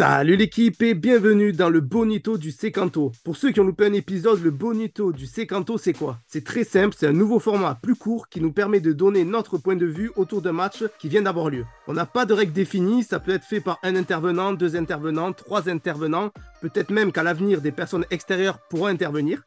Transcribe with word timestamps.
Salut 0.00 0.36
l'équipe 0.36 0.80
et 0.80 0.94
bienvenue 0.94 1.52
dans 1.52 1.68
le 1.68 1.82
Bonito 1.82 2.38
du 2.38 2.52
Secanto. 2.52 3.12
Pour 3.22 3.36
ceux 3.36 3.50
qui 3.50 3.60
ont 3.60 3.64
loupé 3.64 3.84
un 3.84 3.92
épisode, 3.92 4.42
le 4.42 4.50
Bonito 4.50 5.12
du 5.12 5.26
Secanto, 5.26 5.76
c'est 5.76 5.92
quoi? 5.92 6.16
C'est 6.26 6.42
très 6.42 6.64
simple, 6.64 6.96
c'est 6.98 7.06
un 7.06 7.12
nouveau 7.12 7.38
format 7.38 7.74
plus 7.74 7.96
court 7.96 8.30
qui 8.30 8.40
nous 8.40 8.50
permet 8.50 8.80
de 8.80 8.94
donner 8.94 9.26
notre 9.26 9.58
point 9.58 9.76
de 9.76 9.84
vue 9.84 10.10
autour 10.16 10.40
d'un 10.40 10.52
match 10.52 10.84
qui 10.98 11.10
vient 11.10 11.20
d'avoir 11.20 11.50
lieu. 11.50 11.66
On 11.86 11.92
n'a 11.92 12.06
pas 12.06 12.24
de 12.24 12.32
règles 12.32 12.54
définies, 12.54 13.02
ça 13.02 13.20
peut 13.20 13.32
être 13.32 13.44
fait 13.44 13.60
par 13.60 13.78
un 13.82 13.94
intervenant, 13.94 14.54
deux 14.54 14.74
intervenants, 14.74 15.34
trois 15.34 15.68
intervenants, 15.68 16.30
peut-être 16.62 16.88
même 16.88 17.12
qu'à 17.12 17.22
l'avenir 17.22 17.60
des 17.60 17.70
personnes 17.70 18.06
extérieures 18.10 18.58
pourront 18.70 18.86
intervenir. 18.86 19.42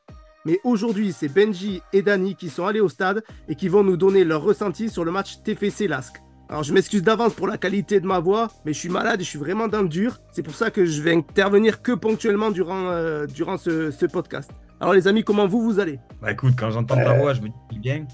Mais 0.46 0.60
aujourd'hui, 0.64 1.14
c'est 1.14 1.34
Benji 1.34 1.82
et 1.94 2.04
Dani 2.04 2.36
qui 2.36 2.50
sont 2.50 2.68
allés 2.68 2.80
au 2.80 2.90
stade 2.90 3.24
et 3.50 3.56
qui 3.56 3.70
vont 3.70 3.84
nous 3.84 3.98
donner 3.98 4.24
leur 4.24 4.44
ressenti 4.44 4.90
sur 4.90 5.04
le 5.04 5.10
match 5.10 5.42
TFC 5.44 5.88
Lask. 5.88 6.22
Alors 6.54 6.62
je 6.62 6.72
m'excuse 6.72 7.02
d'avance 7.02 7.34
pour 7.34 7.48
la 7.48 7.58
qualité 7.58 8.00
de 8.00 8.06
ma 8.06 8.20
voix, 8.20 8.48
mais 8.64 8.74
je 8.74 8.78
suis 8.78 8.90
malade 8.90 9.20
et 9.20 9.24
je 9.24 9.30
suis 9.30 9.40
vraiment 9.40 9.68
dans 9.68 9.82
le 9.82 9.88
dur. 9.90 10.20
C'est 10.32 10.44
pour 10.44 10.54
ça 10.54 10.70
que 10.70 10.86
je 10.86 11.02
vais 11.02 11.12
intervenir 11.12 11.82
que 11.82 11.94
ponctuellement 11.94 12.52
durant, 12.52 12.92
euh, 12.92 13.26
durant 13.26 13.58
ce, 13.58 14.06
podcast. 14.06 14.52
Alors 14.80 14.94
les 14.94 15.08
amis, 15.08 15.24
comment 15.24 15.48
vous, 15.48 15.64
vous 15.64 15.80
allez? 15.80 15.98
Bah 16.22 16.32
écoute, 16.32 16.54
quand 16.56 16.70
j'entends 16.70 16.94
ta 16.94 17.18
voix, 17.18 17.34
je 17.34 17.42
me 17.42 17.48
dis 17.48 17.80
bien. 17.80 18.06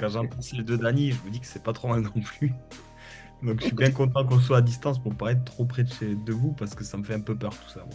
Quand 0.00 0.08
j'entends 0.08 0.42
celle 0.42 0.64
de 0.64 0.74
Dani, 0.74 1.12
je 1.12 1.24
me 1.24 1.30
dis 1.30 1.38
que 1.38 1.46
c'est 1.46 1.62
pas 1.62 1.72
trop 1.72 1.86
mal 1.86 2.00
non 2.00 2.20
plus. 2.20 2.52
Donc 3.44 3.60
je 3.60 3.66
suis 3.66 3.76
bien 3.76 3.90
content 3.92 4.26
qu'on 4.26 4.40
soit 4.40 4.56
à 4.56 4.60
distance 4.60 5.00
pour 5.00 5.14
pas 5.14 5.30
être 5.30 5.44
trop 5.44 5.64
près 5.64 5.84
de, 5.84 5.92
chez, 5.92 6.16
de 6.16 6.32
vous 6.32 6.56
parce 6.58 6.74
que 6.74 6.82
ça 6.82 6.96
me 6.96 7.04
fait 7.04 7.14
un 7.14 7.20
peu 7.20 7.36
peur 7.36 7.52
tout 7.52 7.70
ça. 7.70 7.86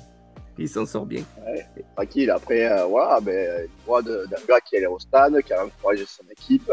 Il 0.57 0.69
s'en 0.69 0.85
sort 0.85 1.05
bien. 1.05 1.23
Ouais, 1.45 1.67
tranquille. 1.97 2.31
Après, 2.31 2.65
euh, 2.71 2.85
voilà, 2.85 3.19
ben, 3.19 3.65
une 3.65 3.85
voix 3.85 4.01
d'un 4.01 4.23
gars 4.47 4.61
qui 4.61 4.75
est 4.75 4.77
allé 4.77 4.87
au 4.87 4.99
stade, 4.99 5.41
qui 5.41 5.51
a 5.51 5.65
encouragé 5.65 6.05
son 6.05 6.23
équipe. 6.31 6.71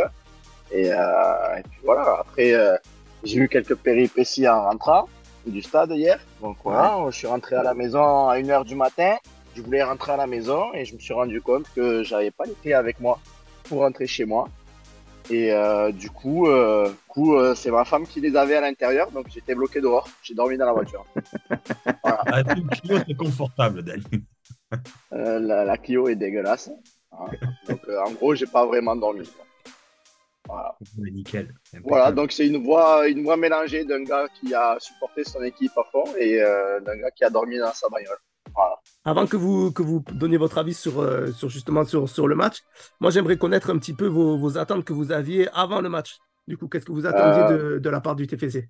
Euh, 0.75 1.57
et, 1.59 1.63
puis 1.63 1.81
voilà, 1.85 2.19
après, 2.21 2.55
euh, 2.55 2.77
j'ai 3.25 3.39
eu 3.39 3.49
quelques 3.49 3.75
péripéties 3.75 4.49
en 4.49 4.65
rentrant 4.65 5.09
du 5.47 5.63
stade 5.63 5.91
hier. 5.93 6.19
Donc 6.41 6.57
voilà, 6.65 6.99
je 7.11 7.17
suis 7.17 7.27
rentré 7.27 7.57
à 7.57 7.63
la 7.63 7.75
maison 7.75 8.29
à 8.29 8.39
1h 8.39 8.65
du 8.65 8.75
matin. 8.75 9.17
Je 9.55 9.63
voulais 9.63 9.83
rentrer 9.83 10.13
à 10.13 10.17
la 10.17 10.27
maison 10.27 10.75
et 10.75 10.85
je 10.85 10.95
me 10.95 10.99
suis 10.99 11.15
rendu 11.15 11.41
compte 11.41 11.65
que 11.75 12.03
j'avais 12.03 12.31
pas 12.31 12.45
les 12.45 12.55
clés 12.55 12.75
avec 12.75 13.01
moi 13.01 13.19
pour 13.65 13.81
rentrer 13.81 14.07
chez 14.07 14.25
moi. 14.25 14.49
Et 15.31 15.53
euh, 15.53 15.91
du 15.93 16.11
coup, 16.11 16.49
coup 17.09 17.37
c'est 17.55 17.71
ma 17.71 17.85
femme 17.85 18.07
qui 18.07 18.21
les 18.21 18.37
avait 18.37 18.57
à 18.57 18.61
l'intérieur, 18.61 19.11
donc 19.13 19.27
j'étais 19.33 19.55
bloqué 19.55 19.81
dehors. 19.81 20.09
J'ai 20.23 20.35
dormi 20.35 20.57
dans 20.57 20.67
la 20.67 20.73
voiture. 20.73 21.05
voilà. 22.03 22.23
La 22.27 22.45
Clio, 22.45 22.99
c'est 23.07 23.15
confortable, 23.15 23.83
Dani. 23.83 24.03
la, 25.11 25.77
Clio 25.79 26.09
est 26.09 26.17
dégueulasse. 26.17 26.71
Hein. 27.13 27.27
Donc 27.69 27.81
en 28.05 28.11
gros, 28.13 28.35
j'ai 28.35 28.47
pas 28.47 28.67
vraiment 28.67 28.95
dormi. 28.95 29.29
Voilà. 30.49 30.77
Nickel. 30.99 31.53
Voilà, 31.85 32.13
donc 32.13 32.33
c'est 32.33 32.47
une 32.47 32.63
voix, 32.63 33.09
une 33.09 33.25
voix 33.25 33.37
mélangée 33.37 33.85
d'un 33.85 34.03
gars 34.03 34.29
qui 34.41 34.55
a 34.55 34.77
supporté 34.79 35.25
son 35.25 35.43
équipe 35.43 35.73
à 35.77 35.85
fond 35.91 36.05
et 36.19 36.41
euh, 36.41 36.81
d'un 36.81 36.97
gars 36.97 37.11
qui 37.11 37.25
a 37.25 37.31
dormi 37.31 37.59
dans 37.59 37.73
sa 37.73 37.89
bagnole. 37.89 38.19
Voilà. 38.55 38.77
Avant 39.05 39.27
que 39.27 39.37
vous, 39.37 39.73
que 39.73 39.83
vous 39.83 40.05
donniez 40.13 40.37
votre 40.37 40.59
avis 40.59 40.75
sur, 40.75 41.01
euh, 41.01 41.33
sur 41.33 41.49
justement 41.49 41.85
sur, 41.85 42.09
sur, 42.09 42.29
le 42.29 42.37
match, 42.37 42.63
moi 43.01 43.11
j'aimerais 43.11 43.37
connaître 43.37 43.71
un 43.71 43.79
petit 43.79 43.93
peu 43.93 44.07
vos, 44.07 44.39
vos, 44.39 44.57
attentes 44.57 44.85
que 44.85 44.93
vous 44.93 45.11
aviez 45.13 45.49
avant 45.53 45.81
le 45.81 45.89
match. 45.89 46.19
Du 46.47 46.57
coup, 46.57 46.69
qu'est-ce 46.69 46.87
que 46.87 46.93
vous 46.93 47.07
attendiez 47.07 47.43
euh, 47.43 47.75
de, 47.75 47.79
de, 47.81 47.91
la 47.91 48.01
part 48.01 48.15
du 48.15 48.27
TFC 48.27 48.69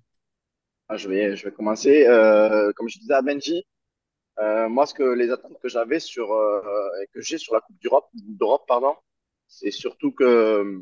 ah, 0.89 0.97
je, 0.97 1.07
vais, 1.09 1.35
je 1.35 1.45
vais 1.45 1.51
commencer. 1.51 2.05
comme 2.75 2.89
je 2.89 2.97
disais 2.97 3.13
à 3.13 3.21
Benji, 3.21 3.67
moi 4.39 4.85
ce 4.85 4.93
que 4.93 5.03
les 5.03 5.29
attentes 5.29 5.59
que 5.61 5.67
j'avais 5.67 5.99
sur 5.99 6.29
que 7.13 7.21
j'ai 7.21 7.37
sur 7.37 7.53
la 7.53 7.61
Coupe 7.61 7.75
d'Europe, 7.83 8.09
d'Europe 8.13 8.63
pardon, 8.67 8.95
c'est 9.47 9.71
surtout 9.71 10.11
que 10.11 10.81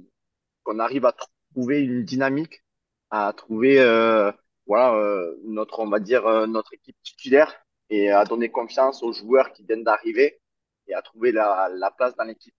qu'on 0.65 0.79
arrive 0.79 1.05
à 1.05 1.15
trouver 1.53 1.81
une 1.81 2.03
dynamique, 2.03 2.63
à 3.11 3.31
trouver 3.31 3.79
euh, 3.79 4.31
voilà 4.67 4.93
euh, 4.95 5.37
notre 5.45 5.79
on 5.79 5.87
va 5.89 5.99
dire 5.99 6.25
euh, 6.27 6.47
notre 6.47 6.73
équipe 6.73 6.97
titulaire 7.03 7.53
et 7.89 8.11
à 8.11 8.25
donner 8.25 8.49
confiance 8.49 9.03
aux 9.03 9.13
joueurs 9.13 9.53
qui 9.53 9.63
viennent 9.63 9.83
d'arriver 9.83 10.41
et 10.87 10.93
à 10.93 11.01
trouver 11.01 11.31
la, 11.31 11.69
la 11.71 11.91
place 11.91 12.15
dans 12.17 12.25
l'équipe. 12.25 12.55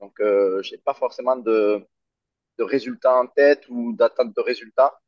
Donc 0.00 0.20
euh, 0.20 0.62
j'ai 0.62 0.78
pas 0.78 0.94
forcément 0.94 1.36
de, 1.36 1.84
de 2.58 2.64
résultats 2.64 3.16
en 3.16 3.26
tête 3.26 3.64
ou 3.68 3.92
d'attente 3.94 4.36
de 4.36 4.40
résultats, 4.42 5.00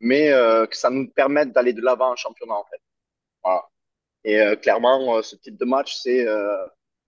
mais 0.00 0.30
que 0.30 0.76
ça 0.76 0.90
nous 0.90 1.08
permette 1.10 1.52
d'aller 1.52 1.72
de 1.72 1.82
l'avant 1.82 2.12
en 2.12 2.16
championnat 2.16 2.54
en 2.54 2.64
fait. 2.64 2.80
Et 4.24 4.56
clairement, 4.62 5.22
ce 5.22 5.36
type 5.36 5.56
de 5.56 5.64
match, 5.64 5.96
c'est 5.96 6.26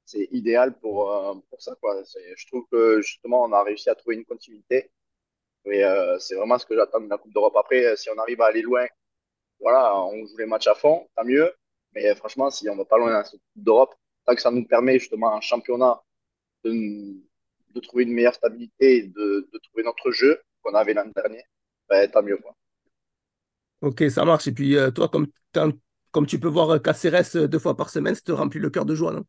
c'est 0.04 0.28
idéal 0.32 0.78
pour, 0.78 1.12
euh, 1.12 1.34
pour 1.48 1.62
ça. 1.62 1.74
Quoi. 1.80 2.02
Je 2.36 2.46
trouve 2.46 2.66
que 2.70 3.00
justement, 3.00 3.44
on 3.44 3.52
a 3.52 3.62
réussi 3.62 3.88
à 3.90 3.94
trouver 3.94 4.16
une 4.16 4.24
continuité. 4.24 4.90
Et 5.66 5.84
euh, 5.84 6.18
c'est 6.18 6.34
vraiment 6.34 6.58
ce 6.58 6.66
que 6.66 6.74
j'attends 6.74 7.00
de 7.00 7.08
la 7.08 7.18
Coupe 7.18 7.32
d'Europe. 7.32 7.54
Après, 7.56 7.84
euh, 7.84 7.96
si 7.96 8.10
on 8.10 8.18
arrive 8.18 8.40
à 8.40 8.46
aller 8.46 8.62
loin, 8.62 8.86
voilà, 9.60 9.94
on 9.96 10.26
joue 10.26 10.36
les 10.38 10.46
matchs 10.46 10.68
à 10.68 10.74
fond, 10.74 11.06
tant 11.16 11.24
mieux. 11.24 11.52
Mais 11.94 12.14
franchement, 12.14 12.50
si 12.50 12.68
on 12.68 12.76
va 12.76 12.84
pas 12.84 12.98
loin 12.98 13.10
dans 13.10 13.18
la 13.18 13.24
Coupe 13.24 13.40
d'Europe, 13.56 13.94
tant 14.24 14.34
que 14.34 14.40
ça 14.40 14.50
nous 14.50 14.66
permet 14.66 14.98
justement 14.98 15.34
en 15.34 15.40
championnat 15.40 16.00
de, 16.64 16.72
de 17.74 17.80
trouver 17.80 18.04
une 18.04 18.12
meilleure 18.12 18.34
stabilité, 18.34 19.02
de, 19.04 19.48
de 19.52 19.58
trouver 19.58 19.84
notre 19.84 20.10
jeu 20.10 20.40
qu'on 20.62 20.74
avait 20.74 20.94
l'an 20.94 21.06
dernier, 21.14 21.44
ben, 21.88 22.10
tant 22.10 22.22
mieux. 22.22 22.38
Quoi. 22.38 22.54
Ok, 23.82 24.04
ça 24.10 24.24
marche. 24.24 24.46
Et 24.46 24.52
puis, 24.52 24.76
toi, 24.94 25.08
comme, 25.08 25.26
comme 26.10 26.26
tu 26.26 26.40
peux 26.40 26.48
voir 26.48 26.80
Caceres 26.82 27.48
deux 27.48 27.58
fois 27.58 27.76
par 27.76 27.90
semaine, 27.90 28.14
ça 28.14 28.22
te 28.22 28.32
remplit 28.32 28.60
le 28.60 28.70
cœur 28.70 28.84
de 28.86 28.94
joie, 28.94 29.12
non? 29.12 29.24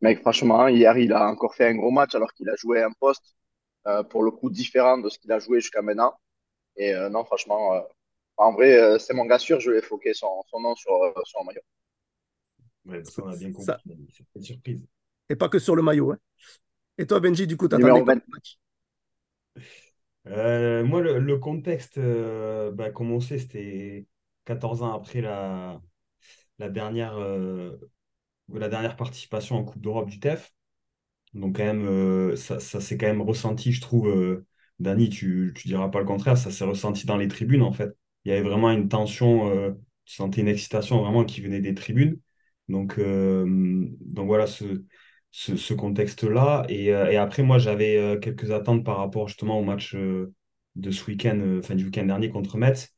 Mec, 0.00 0.20
franchement, 0.20 0.68
hier, 0.68 0.96
il 0.98 1.12
a 1.12 1.28
encore 1.28 1.54
fait 1.54 1.68
un 1.68 1.74
gros 1.74 1.90
match 1.90 2.14
alors 2.14 2.32
qu'il 2.32 2.48
a 2.48 2.56
joué 2.56 2.82
un 2.82 2.92
poste, 2.92 3.34
euh, 3.86 4.02
pour 4.02 4.22
le 4.22 4.30
coup, 4.30 4.50
différent 4.50 4.98
de 4.98 5.08
ce 5.08 5.18
qu'il 5.18 5.32
a 5.32 5.38
joué 5.38 5.60
jusqu'à 5.60 5.82
maintenant. 5.82 6.14
Et 6.76 6.94
euh, 6.94 7.08
non, 7.08 7.24
franchement, 7.24 7.74
euh, 7.74 7.80
en 8.36 8.52
vrai, 8.52 8.98
c'est 8.98 9.14
mon 9.14 9.26
gars 9.26 9.38
sûr, 9.38 9.60
je 9.60 9.70
vais 9.70 9.82
foquer 9.82 10.14
son, 10.14 10.42
son 10.48 10.60
nom 10.60 10.74
sur, 10.74 10.92
le 10.92 11.44
maillot. 11.46 11.60
Ouais, 12.86 13.04
ça, 13.04 13.22
on 13.24 13.28
a 13.28 13.36
bien 13.36 13.52
compris. 13.52 13.74
C'est 14.12 14.24
une 14.34 14.42
surprise. 14.42 14.86
Et 15.28 15.36
pas 15.36 15.48
que 15.48 15.58
sur 15.58 15.76
le 15.76 15.82
maillot. 15.82 16.12
Hein. 16.12 16.18
Et 16.96 17.06
toi, 17.06 17.20
Benji, 17.20 17.46
du 17.46 17.56
coup, 17.56 17.68
tu 17.68 17.74
attendais 17.74 18.02
quoi 18.02 18.14
match? 18.14 18.58
Moi, 20.24 21.00
le, 21.00 21.18
le 21.18 21.38
contexte, 21.38 21.98
bah, 21.98 22.90
comme 22.90 23.12
on 23.12 23.20
sait, 23.20 23.38
c'était 23.38 24.06
14 24.46 24.82
ans 24.82 24.94
après 24.94 25.20
la, 25.20 25.80
la 26.58 26.68
dernière 26.70 27.18
la 28.54 28.68
dernière 28.68 28.96
participation 28.96 29.56
en 29.56 29.64
Coupe 29.64 29.82
d'Europe 29.82 30.08
du 30.08 30.20
TEF. 30.20 30.52
Donc, 31.34 31.56
quand 31.56 31.64
même, 31.64 31.86
euh, 31.86 32.36
ça, 32.36 32.58
s'est 32.60 32.96
quand 32.98 33.06
même 33.06 33.22
ressenti, 33.22 33.72
je 33.72 33.80
trouve. 33.80 34.08
Euh, 34.08 34.46
Dani, 34.80 35.08
tu, 35.10 35.52
tu 35.54 35.68
diras 35.68 35.88
pas 35.88 36.00
le 36.00 36.06
contraire, 36.06 36.36
ça 36.38 36.50
s'est 36.50 36.64
ressenti 36.64 37.06
dans 37.06 37.16
les 37.16 37.28
tribunes, 37.28 37.62
en 37.62 37.72
fait. 37.72 37.96
Il 38.24 38.30
y 38.30 38.32
avait 38.32 38.48
vraiment 38.48 38.70
une 38.70 38.88
tension, 38.88 39.50
euh, 39.50 39.72
tu 40.04 40.14
sentais 40.14 40.40
une 40.40 40.48
excitation 40.48 41.00
vraiment 41.02 41.24
qui 41.24 41.40
venait 41.40 41.60
des 41.60 41.74
tribunes. 41.74 42.18
Donc, 42.68 43.00
donc 43.00 44.26
voilà, 44.26 44.46
ce, 44.46 44.84
ce, 45.32 45.74
contexte-là. 45.74 46.64
Et, 46.68 46.86
et, 46.86 47.16
après, 47.16 47.42
moi, 47.42 47.58
j'avais 47.58 48.18
quelques 48.22 48.52
attentes 48.52 48.84
par 48.84 48.98
rapport 48.98 49.26
justement 49.28 49.58
au 49.58 49.64
match 49.64 49.94
de 49.94 50.90
ce 50.90 51.04
week-end, 51.06 51.58
enfin 51.58 51.74
du 51.74 51.86
week-end 51.86 52.06
dernier 52.06 52.30
contre 52.30 52.58
Metz. 52.58 52.94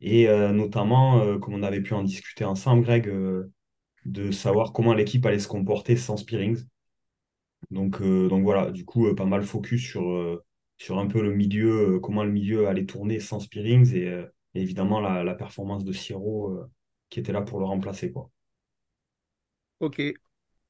Et 0.00 0.26
notamment, 0.52 1.38
comme 1.38 1.54
on 1.54 1.62
avait 1.62 1.80
pu 1.80 1.94
en 1.94 2.02
discuter 2.02 2.44
ensemble, 2.44 2.84
Greg, 2.84 3.10
de 4.04 4.30
savoir 4.30 4.72
comment 4.72 4.94
l'équipe 4.94 5.24
allait 5.26 5.38
se 5.38 5.48
comporter 5.48 5.96
sans 5.96 6.16
Spearings. 6.16 6.64
Donc, 7.70 8.00
euh, 8.00 8.28
voilà, 8.42 8.70
du 8.70 8.84
coup, 8.84 9.06
euh, 9.06 9.14
pas 9.14 9.24
mal 9.24 9.42
focus 9.42 9.82
sur, 9.82 10.08
euh, 10.10 10.44
sur 10.76 10.98
un 10.98 11.06
peu 11.06 11.22
le 11.22 11.34
milieu, 11.34 11.98
comment 12.00 12.24
le 12.24 12.30
milieu 12.30 12.68
allait 12.68 12.86
tourner 12.86 13.20
sans 13.20 13.40
Spearings 13.40 13.94
et, 13.94 14.24
évidemment 14.54 15.00
la, 15.00 15.34
performance 15.34 15.84
de 15.84 15.92
Siro 15.92 16.60
qui 17.08 17.20
était 17.20 17.32
là 17.32 17.42
pour 17.42 17.58
le 17.58 17.64
remplacer. 17.64 18.12
Quoi. 18.12 18.30
Ok, 19.80 20.00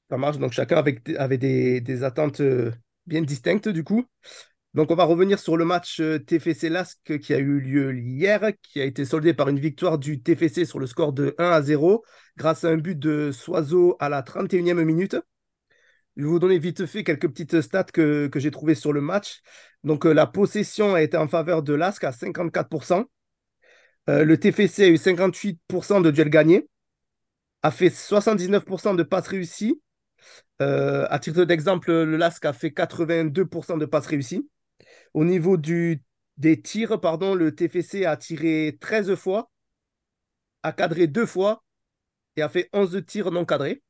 ça 0.09 0.17
marche. 0.17 0.39
Donc 0.39 0.53
chacun 0.53 0.77
avait, 1.19 1.39
des 1.39 2.03
attentes 2.03 2.41
bien 3.07 3.21
distinctes 3.21 3.69
du 3.69 3.85
coup. 3.85 4.07
Donc, 4.75 4.91
on 4.91 4.97
va 4.97 5.05
revenir 5.05 5.39
sur 5.39 5.57
le 5.57 5.65
match 5.65 6.01
euh, 6.01 6.19
TFC 6.19 6.69
Lask 6.69 7.19
qui 7.21 7.33
a 7.33 7.39
eu 7.39 7.61
lieu 7.61 7.97
hier, 7.97 8.51
qui 8.61 8.81
a 8.81 8.85
été 8.85 9.05
soldé 9.05 9.33
par 9.33 9.49
une 9.49 9.61
victoire 9.61 9.99
du 9.99 10.21
TFC 10.21 10.65
sur 10.65 10.81
le 10.81 10.87
score 10.89 11.13
de 11.13 11.33
1 11.39 11.49
à 11.49 11.63
0, 11.63 12.05
grâce 12.37 12.65
à 12.65 12.71
un 12.71 12.77
but 12.77 12.99
de 12.99 13.31
Soiseau 13.31 13.97
à 14.01 14.09
la 14.09 14.23
31e 14.23 14.83
minute. 14.83 15.17
Je 16.17 16.25
vais 16.25 16.29
vous 16.29 16.41
donner 16.41 16.59
vite 16.59 16.87
fait 16.87 17.05
quelques 17.05 17.29
petites 17.29 17.61
stats 17.61 17.85
que, 17.85 18.29
j'ai 18.35 18.51
trouvées 18.51 18.75
sur 18.75 18.93
le 18.93 19.01
match. 19.01 19.43
Donc, 19.85 20.07
euh, 20.07 20.13
la 20.13 20.27
possession 20.27 20.95
a 20.95 21.03
été 21.03 21.17
en 21.17 21.29
faveur 21.29 21.63
de 21.63 21.73
Lask 21.75 22.03
à 22.03 22.11
54%. 22.11 23.05
Euh, 24.11 24.25
le 24.25 24.37
TFC 24.39 24.83
a 24.83 24.89
eu 24.89 24.97
58% 24.97 26.01
de 26.01 26.11
duels 26.11 26.31
gagnés, 26.31 26.69
a 27.63 27.71
fait 27.71 27.91
79% 27.91 28.95
de 28.97 29.05
passes 29.05 29.29
réussies. 29.29 29.81
à 30.59 31.19
titre 31.21 31.45
d'exemple, 31.45 31.93
le 31.93 32.17
Lask 32.17 32.45
a 32.45 32.53
fait 32.53 32.71
82% 32.71 33.79
de 33.79 33.87
passes 33.87 34.07
réussies. 34.07 34.49
Au 35.15 35.25
niveau 35.25 35.57
du, 35.57 36.03
des 36.37 36.61
tirs, 36.61 37.01
pardon, 37.01 37.35
le 37.35 37.55
TFC 37.55 38.05
a 38.05 38.17
tiré 38.19 38.77
13 38.81 39.15
fois, 39.15 39.51
a 40.65 40.73
cadré 40.73 41.07
deux 41.07 41.27
fois 41.27 41.63
et 42.37 42.43
a 42.43 42.49
fait 42.49 42.71
11 42.73 43.05
tirs 43.07 43.31
non 43.33 43.45
cadrés. 43.45 43.83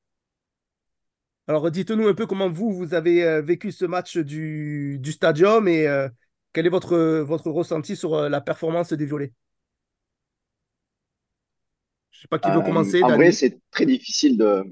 Alors, 1.46 1.70
dites-nous 1.70 2.08
un 2.08 2.14
peu 2.14 2.26
comment 2.26 2.48
vous, 2.50 2.72
vous 2.72 2.94
avez 2.94 3.22
euh, 3.24 3.42
vécu 3.42 3.70
ce 3.72 3.84
match 3.84 4.16
du, 4.16 4.98
du 5.00 5.12
stadium 5.12 5.68
et 5.68 5.86
euh, 5.86 6.08
quel 6.54 6.66
est 6.66 6.70
votre, 6.70 6.96
votre 7.20 7.50
ressenti 7.50 7.96
sur 7.96 8.14
euh, 8.14 8.28
la 8.30 8.40
performance 8.40 8.92
des 8.94 9.04
Violets? 9.06 9.32
Sais 12.12 12.28
pas 12.28 12.38
qui 12.38 12.50
veut 12.50 12.62
Euh, 12.62 12.62
commencer, 12.62 13.02
en 13.02 13.10
vrai, 13.12 13.32
c'est 13.32 13.58
très 13.70 13.86
difficile 13.86 14.36
de. 14.38 14.64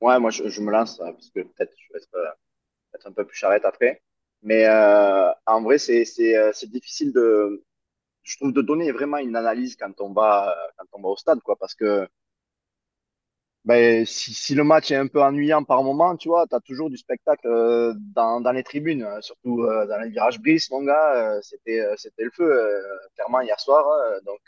Ouais, 0.00 0.18
moi, 0.20 0.30
je, 0.30 0.48
je 0.48 0.60
me 0.62 0.70
lance 0.70 1.00
euh, 1.00 1.12
parce 1.12 1.30
que 1.30 1.40
peut-être 1.40 1.74
je 1.78 1.92
vais 1.92 1.98
être, 2.00 2.36
être 2.94 3.08
un 3.08 3.12
peu 3.12 3.26
plus 3.26 3.36
charrette 3.36 3.64
après. 3.66 4.02
Mais 4.42 4.66
euh, 4.66 5.30
en 5.46 5.62
vrai, 5.62 5.76
euh, 5.76 6.50
c'est 6.54 6.70
difficile 6.70 7.12
de, 7.12 7.64
je 8.24 8.36
trouve, 8.38 8.52
de 8.52 8.62
donner 8.62 8.92
vraiment 8.92 9.18
une 9.18 9.36
analyse 9.36 9.76
quand 9.76 10.00
on 10.00 10.12
va 10.12 10.56
quand 10.78 10.86
on 10.94 11.02
va 11.02 11.08
au 11.10 11.16
stade, 11.16 11.40
quoi, 11.42 11.56
parce 11.56 11.74
que 11.74 12.08
ben, 13.64 14.06
si, 14.06 14.32
si 14.32 14.54
le 14.54 14.64
match 14.64 14.90
est 14.90 14.96
un 14.96 15.06
peu 15.06 15.22
ennuyant 15.22 15.62
par 15.64 15.82
moment, 15.82 16.16
tu 16.16 16.28
vois, 16.28 16.46
tu 16.48 16.54
as 16.56 16.60
toujours 16.60 16.88
du 16.90 16.96
spectacle 16.96 17.46
euh, 17.46 17.92
dans, 18.14 18.40
dans 18.40 18.52
les 18.52 18.62
tribunes, 18.62 19.02
euh, 19.02 19.20
surtout 19.20 19.66
dans 19.66 20.00
les 20.02 20.08
virages 20.10 20.40
Brice, 20.40 20.70
mon 20.70 20.82
gars, 20.82 21.38
c'était, 21.42 21.82
c'était 21.96 22.24
le 22.24 22.30
feu, 22.30 22.82
clairement, 23.14 23.40
hier 23.42 23.60
soir. 23.60 23.86
hein. 23.86 24.20
donc, 24.24 24.40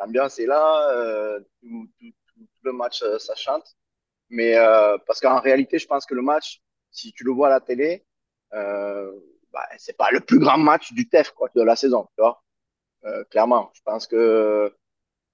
l'ambiance 0.00 0.38
est 0.38 0.46
là, 0.46 1.38
tout, 1.62 1.88
le 2.62 2.72
match, 2.72 3.02
ça 3.18 3.34
chante. 3.36 3.76
Mais 4.30 4.54
parce 5.06 5.20
qu'en 5.20 5.40
réalité, 5.40 5.78
je 5.78 5.86
pense 5.86 6.06
que 6.06 6.14
le 6.14 6.22
match, 6.22 6.60
si 6.90 7.12
tu 7.12 7.24
le 7.24 7.32
vois 7.32 7.48
à 7.48 7.50
la 7.50 7.60
télé, 7.60 8.04
euh, 8.54 9.12
bah, 9.52 9.66
c'est 9.78 9.96
pas 9.96 10.10
le 10.10 10.20
plus 10.20 10.38
grand 10.38 10.58
match 10.58 10.92
du 10.92 11.08
TEF, 11.08 11.30
quoi, 11.32 11.48
de 11.54 11.62
la 11.62 11.76
saison, 11.76 12.04
tu 12.16 12.22
vois, 12.22 12.42
Euh, 13.06 13.24
clairement. 13.26 13.70
Je 13.74 13.82
pense 13.84 14.06
que 14.08 14.72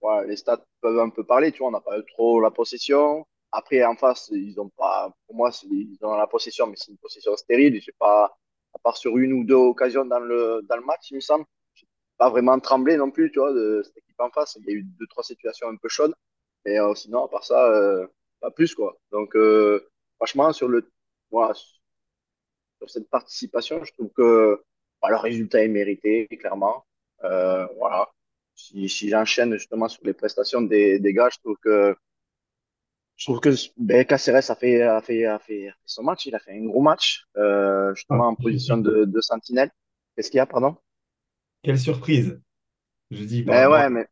Ouais, 0.03 0.27
les 0.27 0.37
stats 0.37 0.65
peuvent 0.81 0.99
un 1.01 1.11
peu 1.11 1.25
parler, 1.25 1.53
tu 1.53 1.59
vois, 1.61 1.69
on 1.69 1.71
n'a 1.73 1.81
pas 1.81 1.99
eu 1.99 2.05
trop 2.15 2.41
la 2.41 2.51
possession. 2.51 3.27
Après, 3.53 3.83
en 3.85 3.97
face, 3.97 4.29
ils 4.33 4.61
ont 4.61 4.69
pas, 4.71 5.13
pour 5.27 5.37
moi, 5.37 5.51
ils 5.71 5.99
ont 6.03 6.15
la 6.17 6.27
possession, 6.27 6.67
mais 6.67 6.77
c'est 6.77 6.91
une 6.93 6.99
possession 6.99 7.37
stérile. 7.37 7.81
J'ai 7.81 7.93
pas, 7.99 8.37
à 8.75 8.79
part 8.83 8.97
sur 8.97 9.17
une 9.19 9.33
ou 9.33 9.45
deux 9.45 9.55
occasions 9.55 10.05
dans 10.05 10.21
le, 10.21 10.61
dans 10.69 10.77
le 10.77 10.83
match, 10.85 11.11
il 11.11 11.17
me 11.17 11.21
semble, 11.21 11.47
j'ai 11.75 11.87
pas 12.19 12.29
vraiment 12.31 12.59
tremblé 12.61 12.97
non 12.97 13.11
plus, 13.11 13.31
tu 13.33 13.39
vois, 13.41 13.53
de 13.53 13.83
cette 13.85 13.97
équipe 13.99 14.21
en 14.21 14.31
face. 14.31 14.57
Il 14.61 14.67
y 14.67 14.71
a 14.73 14.77
eu 14.77 14.83
deux, 14.85 15.07
trois 15.09 15.25
situations 15.25 15.69
un 15.69 15.77
peu 15.77 15.89
chaudes, 15.89 16.15
mais 16.65 16.79
euh, 16.81 16.95
sinon, 16.95 17.25
à 17.25 17.29
part 17.29 17.45
ça, 17.45 17.67
euh, 17.73 18.07
pas 18.41 18.51
plus, 18.51 18.75
quoi. 18.75 18.97
Donc, 19.13 19.35
euh, 19.37 19.89
franchement, 20.19 20.53
sur 20.53 20.69
le, 20.69 20.91
voilà, 21.31 21.55
sur 22.79 22.91
cette 22.91 23.09
participation, 23.11 23.85
je 23.85 23.93
trouve 23.93 24.11
que 24.11 24.63
bah, 25.03 25.11
le 25.11 25.17
résultat 25.17 25.63
est 25.65 25.69
mérité, 25.69 26.27
clairement. 26.29 26.85
Euh, 27.25 27.67
voilà. 27.79 28.09
Si, 28.55 28.89
si 28.89 29.09
j'enchaîne 29.11 29.53
justement 29.55 29.89
sur 29.89 30.03
les 30.05 30.15
prestations 30.15 30.63
des, 30.63 30.99
des 30.99 31.13
gars, 31.13 31.29
je 31.33 31.39
trouve 31.39 31.57
que 31.63 31.95
je 33.17 33.25
trouve 33.25 33.41
que 33.41 33.51
ben, 33.79 34.05
Caceres 34.05 34.51
a 34.51 34.55
fait, 34.55 34.83
a 34.83 35.01
fait, 35.01 35.25
a 35.25 35.39
fait, 35.39 35.69
a 35.69 35.73
fait 35.73 35.81
son 35.87 36.03
match, 36.03 36.27
il 36.27 36.35
a 36.35 36.39
fait 36.39 36.53
un 36.53 36.67
gros 36.67 36.83
match, 36.83 37.25
euh, 37.39 37.91
Ah, 37.91 37.95
justement 37.95 38.29
en 38.29 38.35
position 38.35 38.77
de, 38.77 39.05
de 39.05 39.21
sentinelle. 39.21 39.71
Qu'est-ce 40.15 40.31
qu'il 40.31 40.39
y 40.39 40.41
a, 40.41 40.47
pardon? 40.47 40.77
quelle 41.63 41.79
surprise! 41.79 42.41
Je 43.11 43.25
dis 43.25 43.43
Ben 43.43 43.71
ouais, 43.71 43.89
mais 43.89 44.07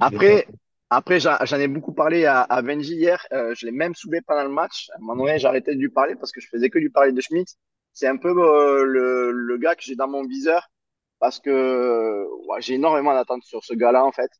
après, 0.00 0.46
après 0.90 1.20
j'en 1.20 1.38
ai 1.58 1.68
beaucoup 1.68 1.92
parlé 1.92 2.24
à, 2.26 2.42
à 2.42 2.62
Benji 2.62 2.94
hier. 2.94 3.26
Euh, 3.32 3.54
je 3.56 3.66
l'ai 3.66 3.72
même 3.72 3.94
saoulé 3.94 4.20
pendant 4.20 4.44
le 4.44 4.50
match. 4.50 4.90
À 4.92 4.96
un 4.96 5.00
moment 5.00 5.24
donné, 5.24 5.44
arrêté 5.44 5.74
de 5.74 5.80
lui 5.80 5.88
parler 5.88 6.14
parce 6.16 6.30
que 6.32 6.40
je 6.40 6.48
faisais 6.48 6.70
que 6.70 6.78
lui 6.78 6.90
parler 6.90 7.12
de 7.12 7.20
Schmidt. 7.20 7.54
C'est 7.92 8.06
un 8.08 8.16
peu 8.16 8.30
euh, 8.30 8.84
le, 8.84 9.30
le 9.32 9.58
gars 9.58 9.74
que 9.74 9.82
j'ai 9.82 9.96
dans 9.96 10.08
mon 10.08 10.26
viseur 10.26 10.70
parce 11.18 11.40
que 11.40 12.26
ouais, 12.48 12.60
j'ai 12.62 12.74
énormément 12.74 13.14
d'attentes 13.14 13.44
sur 13.44 13.64
ce 13.64 13.74
gars-là 13.74 14.04
en 14.04 14.12
fait. 14.12 14.30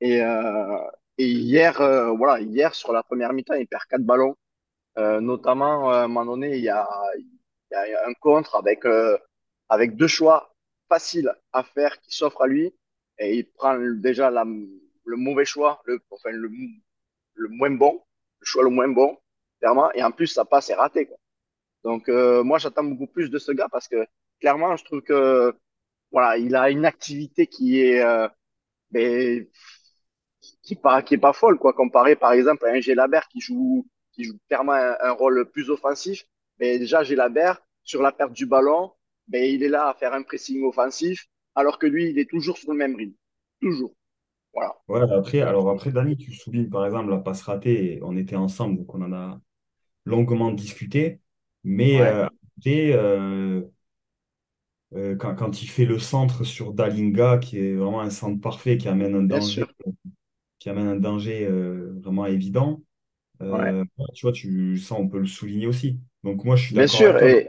Et, 0.00 0.22
euh, 0.22 0.78
et 1.18 1.28
hier, 1.28 1.80
euh, 1.80 2.10
voilà, 2.12 2.40
hier 2.40 2.74
sur 2.74 2.92
la 2.92 3.02
première 3.02 3.32
mi-temps, 3.32 3.54
il 3.54 3.66
perd 3.68 3.84
quatre 3.88 4.02
ballons. 4.04 4.36
Euh, 4.98 5.20
notamment, 5.20 5.90
euh, 5.92 6.02
à 6.02 6.04
un 6.04 6.08
moment 6.08 6.26
donné, 6.26 6.56
il 6.56 6.64
y 6.64 6.68
a, 6.68 6.86
un 8.06 8.14
contre 8.20 8.56
avec, 8.56 8.84
euh, 8.86 9.18
avec 9.68 9.96
deux 9.96 10.06
choix 10.08 10.54
faciles 10.88 11.32
à 11.52 11.62
faire 11.64 12.00
qui 12.00 12.10
s'offrent 12.16 12.42
à 12.42 12.46
lui. 12.46 12.74
Et 13.18 13.36
il 13.38 13.50
prend 13.52 13.76
déjà 13.78 14.30
le 14.30 15.16
mauvais 15.16 15.44
choix, 15.44 15.80
le, 15.84 16.00
enfin, 16.10 16.30
le, 16.32 16.50
le 17.34 17.48
moins 17.48 17.70
bon, 17.70 18.02
le 18.40 18.46
choix 18.46 18.64
le 18.64 18.70
moins 18.70 18.88
bon, 18.88 19.18
clairement. 19.60 19.92
Et 19.92 20.02
en 20.02 20.10
plus, 20.12 20.28
ça 20.28 20.44
passe 20.44 20.70
est 20.70 20.74
raté. 20.74 21.08
Donc, 21.84 22.08
euh, 22.08 22.42
moi, 22.42 22.58
j'attends 22.58 22.84
beaucoup 22.84 23.06
plus 23.06 23.30
de 23.30 23.38
ce 23.38 23.52
gars 23.52 23.68
parce 23.70 23.88
que, 23.88 24.06
clairement, 24.40 24.76
je 24.76 24.84
trouve 24.84 25.02
que, 25.02 25.54
voilà, 26.10 26.38
il 26.38 26.56
a 26.56 26.70
une 26.70 26.86
activité 26.86 27.46
qui 27.46 27.80
est, 27.80 28.00
euh, 28.02 28.28
ben, 28.90 29.46
qui 30.62 30.76
pas 30.76 31.02
est 31.08 31.18
pas 31.18 31.32
folle 31.32 31.58
quoi 31.58 31.72
comparé 31.72 32.16
par 32.16 32.32
exemple 32.32 32.66
à 32.66 32.70
un 32.70 32.80
Gélabert 32.80 33.28
qui 33.28 33.40
joue 33.40 33.86
qui 34.12 34.24
joue 34.24 34.38
clairement 34.48 34.72
un, 34.72 35.12
rôle 35.12 35.50
plus 35.50 35.70
offensif. 35.70 36.24
Mais 36.60 36.78
déjà 36.78 37.02
Gélabert 37.02 37.60
sur 37.82 38.02
la 38.02 38.12
perte 38.12 38.32
du 38.32 38.46
ballon 38.46 38.92
ben 39.28 39.42
il 39.42 39.62
est 39.62 39.68
là 39.68 39.88
à 39.88 39.94
faire 39.94 40.12
un 40.14 40.22
pressing 40.22 40.62
offensif 40.64 41.26
alors 41.54 41.78
que 41.78 41.86
lui 41.86 42.10
il 42.10 42.18
est 42.18 42.28
toujours 42.28 42.58
sur 42.58 42.72
le 42.72 42.78
même 42.78 42.94
rythme. 42.96 43.16
Toujours. 43.60 43.94
Voilà. 44.52 44.74
Ouais, 44.86 45.00
après, 45.12 45.40
alors 45.40 45.68
après, 45.68 45.90
Dani, 45.90 46.16
tu 46.16 46.32
soulignes 46.32 46.70
par 46.70 46.86
exemple 46.86 47.10
la 47.10 47.18
passe 47.18 47.42
ratée, 47.42 47.98
on 48.02 48.16
était 48.16 48.36
ensemble, 48.36 48.78
donc 48.78 48.94
on 48.94 49.02
en 49.02 49.12
a 49.12 49.40
longuement 50.04 50.52
discuté. 50.52 51.20
Mais 51.64 52.00
ouais 52.00 52.02
euh, 52.02 52.28
euh, 52.68 53.62
euh, 54.94 55.16
quand, 55.16 55.34
quand 55.34 55.62
il 55.62 55.68
fait 55.68 55.84
le 55.84 55.98
centre 55.98 56.44
sur 56.44 56.72
Dalinga, 56.72 57.38
qui 57.38 57.58
est 57.58 57.74
vraiment 57.74 58.00
un 58.00 58.10
centre 58.10 58.40
parfait, 58.40 58.78
qui 58.78 58.88
amène 58.88 59.14
un 59.14 59.22
bien 59.28 59.40
danger, 59.40 59.64
sûr 59.66 59.72
qui 60.58 60.70
amène 60.70 60.88
un 60.88 60.96
danger 60.96 61.48
vraiment 61.48 62.26
évident, 62.26 62.82
ouais 63.50 63.74
euh, 63.74 63.84
tu 64.14 64.22
vois, 64.26 64.32
tu, 64.32 64.78
ça, 64.78 64.96
on 64.96 65.08
peut 65.08 65.18
le 65.20 65.26
souligner 65.26 65.66
aussi. 65.68 66.00
Donc 66.24 66.44
moi, 66.44 66.56
je 66.56 66.64
suis 66.66 66.74
d'accord 66.76 67.18
et 67.20 67.48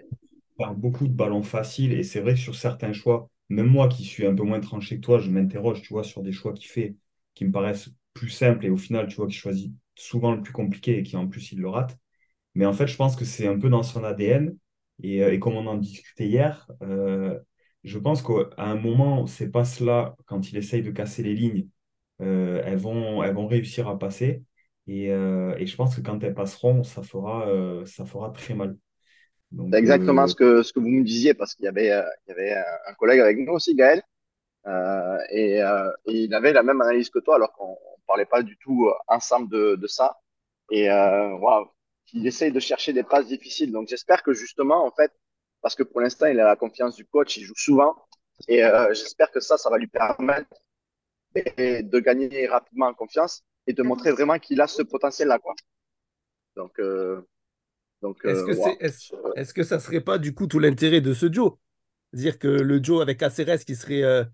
beaucoup 0.75 1.07
de 1.07 1.13
ballons 1.13 1.43
faciles 1.43 1.93
et 1.93 2.03
c'est 2.03 2.21
vrai 2.21 2.33
que 2.33 2.39
sur 2.39 2.55
certains 2.55 2.93
choix, 2.93 3.29
même 3.49 3.67
moi 3.67 3.87
qui 3.89 4.03
suis 4.05 4.25
un 4.25 4.35
peu 4.35 4.43
moins 4.43 4.59
tranché 4.59 4.97
que 4.97 5.01
toi, 5.01 5.19
je 5.19 5.29
m'interroge, 5.31 5.81
tu 5.81 5.89
vois, 5.93 6.03
sur 6.03 6.23
des 6.23 6.31
choix 6.31 6.53
qu'il 6.53 6.67
fait 6.69 6.95
qui 7.35 7.45
me 7.45 7.51
paraissent 7.51 7.89
plus 8.13 8.29
simples 8.29 8.65
et 8.65 8.69
au 8.69 8.77
final, 8.77 9.07
tu 9.07 9.15
vois, 9.17 9.27
qu'il 9.27 9.35
choisit 9.37 9.73
souvent 9.95 10.33
le 10.35 10.41
plus 10.43 10.53
compliqué 10.53 10.99
et 10.99 11.03
qui 11.03 11.17
en 11.17 11.27
plus 11.27 11.51
il 11.51 11.59
le 11.59 11.69
rate. 11.69 11.97
Mais 12.55 12.65
en 12.65 12.73
fait, 12.73 12.87
je 12.87 12.95
pense 12.95 13.15
que 13.15 13.25
c'est 13.25 13.47
un 13.47 13.59
peu 13.59 13.69
dans 13.69 13.83
son 13.83 14.03
ADN 14.03 14.57
et, 15.03 15.23
euh, 15.23 15.33
et 15.33 15.39
comme 15.39 15.55
on 15.55 15.67
en 15.67 15.75
discutait 15.75 16.25
hier, 16.27 16.67
euh, 16.81 17.37
je 17.83 17.99
pense 17.99 18.21
qu'à 18.21 18.47
un 18.57 18.75
moment, 18.75 19.27
ces 19.27 19.51
passes-là, 19.51 20.15
quand 20.25 20.51
il 20.51 20.57
essaye 20.57 20.81
de 20.81 20.91
casser 20.91 21.21
les 21.21 21.35
lignes, 21.35 21.67
euh, 22.21 22.61
elles 22.65 22.77
vont, 22.77 23.21
elles 23.23 23.33
vont 23.33 23.47
réussir 23.47 23.87
à 23.87 23.99
passer. 23.99 24.43
Et, 24.87 25.11
euh, 25.11 25.55
et 25.57 25.65
je 25.67 25.75
pense 25.75 25.95
que 25.95 26.01
quand 26.01 26.23
elles 26.23 26.33
passeront, 26.33 26.83
ça 26.83 27.03
fera, 27.03 27.47
ça 27.85 28.05
fera 28.05 28.31
très 28.31 28.53
mal. 28.53 28.77
c'est 29.71 29.77
exactement 29.77 30.27
ce 30.27 30.35
que 30.35 30.63
ce 30.63 30.71
que 30.73 30.79
vous 30.79 30.89
me 30.89 31.03
disiez 31.03 31.33
parce 31.33 31.55
qu'il 31.55 31.65
y 31.65 31.67
avait 31.67 31.87
il 31.87 32.29
y 32.29 32.31
avait 32.31 32.53
un, 32.53 32.93
collègue 32.97 33.19
avec 33.19 33.37
nous 33.37 33.53
aussi 33.53 33.75
Gaël 33.75 34.03
et, 35.31 35.57
et 35.57 35.61
il 36.05 36.33
avait 36.33 36.53
la 36.53 36.61
même 36.61 36.81
analyse 36.81 37.09
que 37.09 37.19
toi 37.19 37.35
alors 37.35 37.51
qu'on 37.53 37.71
on 37.71 37.99
parlait 38.05 38.25
pas 38.25 38.43
du 38.43 38.57
tout 38.57 38.91
ensemble 39.07 39.49
de 39.49 39.75
de 39.75 39.87
ça 39.87 40.17
et 40.69 40.87
waouh, 40.89 41.67
il 42.15 42.25
essaye 42.25 42.51
de 42.51 42.59
chercher 42.59 42.93
des 42.93 43.03
passes 43.03 43.27
difficiles. 43.27 43.71
Donc 43.71 43.87
j'espère 43.87 44.23
que 44.23 44.33
justement, 44.33 44.85
en 44.85 44.91
fait, 44.91 45.11
parce 45.61 45.75
que 45.75 45.83
pour 45.83 46.01
l'instant, 46.01 46.27
il 46.27 46.39
a 46.39 46.45
la 46.45 46.55
confiance 46.55 46.95
du 46.95 47.05
coach, 47.05 47.37
il 47.37 47.43
joue 47.43 47.55
souvent, 47.55 47.95
et 48.47 48.63
euh, 48.63 48.93
j'espère 48.93 49.31
que 49.31 49.39
ça, 49.39 49.57
ça 49.57 49.69
va 49.69 49.77
lui 49.77 49.87
permettre 49.87 50.49
de, 51.35 51.99
gagner 51.99 52.47
rapidement 52.47 52.87
en 52.87 52.93
confiance 52.93 53.43
et 53.67 53.73
de 53.73 53.83
montrer 53.83 54.11
vraiment 54.11 54.39
qu'il 54.39 54.61
a 54.61 54.67
ce 54.67 54.81
potentiel-là. 54.81 55.39
Donc, 56.55 56.79
euh, 56.79 57.21
donc 58.01 58.23
Est-ce 58.23 58.39
euh, 58.39 58.75
que 58.75 59.37
est-ce, 59.39 59.53
que 59.53 59.63
ça 59.63 59.79
serait 59.79 60.01
pas 60.01 60.17
du 60.17 60.33
coup 60.33 60.47
tout 60.47 60.59
l'intérêt 60.59 61.01
de 61.01 61.13
ce 61.13 61.25
duo? 61.25 61.59
Dire 62.13 62.39
que 62.39 62.47
le 62.47 62.79
duo 62.79 63.01
avec 63.01 63.19
Caceres 63.19 63.65
qui 63.65 63.75
serait 63.75 64.25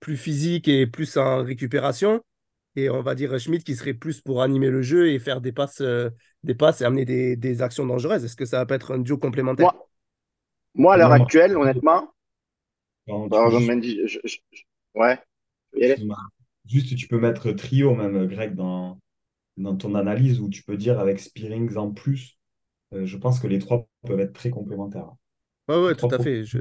plus 0.00 0.16
physique 0.16 0.66
et 0.66 0.88
plus 0.88 1.16
en 1.16 1.44
récupération, 1.44 2.24
et 2.74 2.90
on 2.90 3.02
va 3.02 3.14
dire 3.14 3.38
Schmidt 3.38 3.62
qui 3.62 3.76
serait 3.76 3.94
plus 3.94 4.20
pour 4.20 4.42
animer 4.42 4.70
le 4.70 4.82
jeu 4.82 5.10
et 5.10 5.20
faire 5.20 5.40
des 5.40 5.52
passes, 5.52 5.82
des 6.44 6.54
passes 6.54 6.80
et 6.80 6.84
amener 6.84 7.04
des, 7.04 7.36
des 7.36 7.62
actions 7.62 7.86
dangereuses. 7.86 8.24
Est-ce 8.24 8.36
que 8.36 8.44
ça 8.46 8.58
va 8.58 8.66
pas 8.66 8.76
être 8.76 8.94
un 8.94 8.98
duo 8.98 9.18
complémentaire? 9.18 9.68
Moi, 9.68 9.88
moi, 10.74 10.94
à 10.94 10.96
l'heure 10.98 11.12
actuelle, 11.12 11.56
honnêtement, 11.58 12.12
peux 13.06 13.28
pardon, 13.28 13.50
juste, 13.50 13.74
Mendy, 13.74 14.00
je, 14.06 14.18
je, 14.24 14.36
je- 14.52 14.62
ouais, 14.94 15.18
juste 16.66 16.96
tu 16.96 17.08
peux 17.08 17.18
mettre 17.18 17.50
trio 17.52 17.94
même 17.94 18.26
grec 18.26 18.54
dans, 18.54 18.98
dans 19.58 19.76
ton 19.76 19.94
analyse 19.96 20.40
où 20.40 20.48
tu 20.50 20.62
peux 20.64 20.76
dire 20.78 21.00
avec 21.00 21.20
Spearings 21.20 21.76
en 21.76 21.92
plus, 21.92 22.38
euh, 22.94 23.06
je 23.06 23.16
pense 23.18 23.40
que 23.40 23.46
les 23.48 23.58
trois 23.60 23.88
peuvent 24.06 24.20
être 24.20 24.34
très 24.34 24.50
complémentaires. 24.50 25.10
Ouais, 25.68 25.76
ouais, 25.82 25.94
tout 25.94 26.06
à 26.14 26.18
fait. 26.18 26.44
Je 26.44 26.58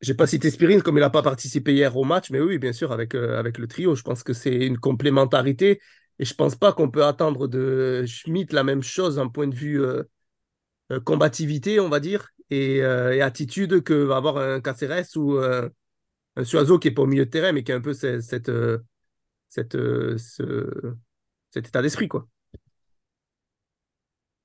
j'ai 0.00 0.14
pas 0.14 0.28
cité 0.28 0.48
Spirin 0.50 0.78
comme 0.80 0.96
il 0.96 1.00
n'a 1.00 1.10
pas 1.10 1.22
participé 1.22 1.72
hier 1.74 1.96
au 1.96 2.04
match, 2.04 2.30
mais 2.30 2.40
oui, 2.40 2.58
bien 2.58 2.72
sûr, 2.72 2.92
avec, 2.92 3.14
euh, 3.16 3.36
avec 3.38 3.58
le 3.58 3.66
trio, 3.66 3.96
je 3.96 4.02
pense 4.02 4.22
que 4.22 4.32
c'est 4.32 4.54
une 4.54 4.78
complémentarité. 4.78 5.80
Et 6.18 6.24
je 6.24 6.34
pense 6.34 6.56
pas 6.56 6.72
qu'on 6.72 6.90
peut 6.90 7.04
attendre 7.04 7.46
de 7.48 8.04
Schmidt 8.06 8.54
la 8.54 8.64
même 8.64 8.82
chose 8.82 9.16
d'un 9.16 9.28
point 9.28 9.46
de 9.46 9.54
vue 9.54 9.80
euh, 9.82 10.02
euh, 10.92 11.00
combativité, 11.00 11.80
on 11.80 11.88
va 11.88 12.00
dire, 12.00 12.30
et, 12.50 12.82
euh, 12.82 13.14
et 13.14 13.22
attitude 13.22 13.82
que 13.84 13.94
va 13.94 14.16
avoir 14.18 14.38
un 14.38 14.60
Caceres 14.60 15.06
ou 15.16 15.38
un 15.38 16.44
Suazo 16.44 16.78
qui 16.78 16.88
est 16.88 16.92
pas 16.92 17.02
au 17.02 17.06
milieu 17.06 17.26
de 17.26 17.30
terrain, 17.30 17.52
mais 17.52 17.64
qui 17.64 17.72
a 17.72 17.76
un 17.76 17.80
peu 17.80 17.92
cette, 17.94 18.22
cette, 18.22 18.50
cette, 19.48 19.72
ce- 19.74 20.94
cet 21.50 21.68
état 21.68 21.82
d'esprit, 21.82 22.08
quoi. 22.08 22.28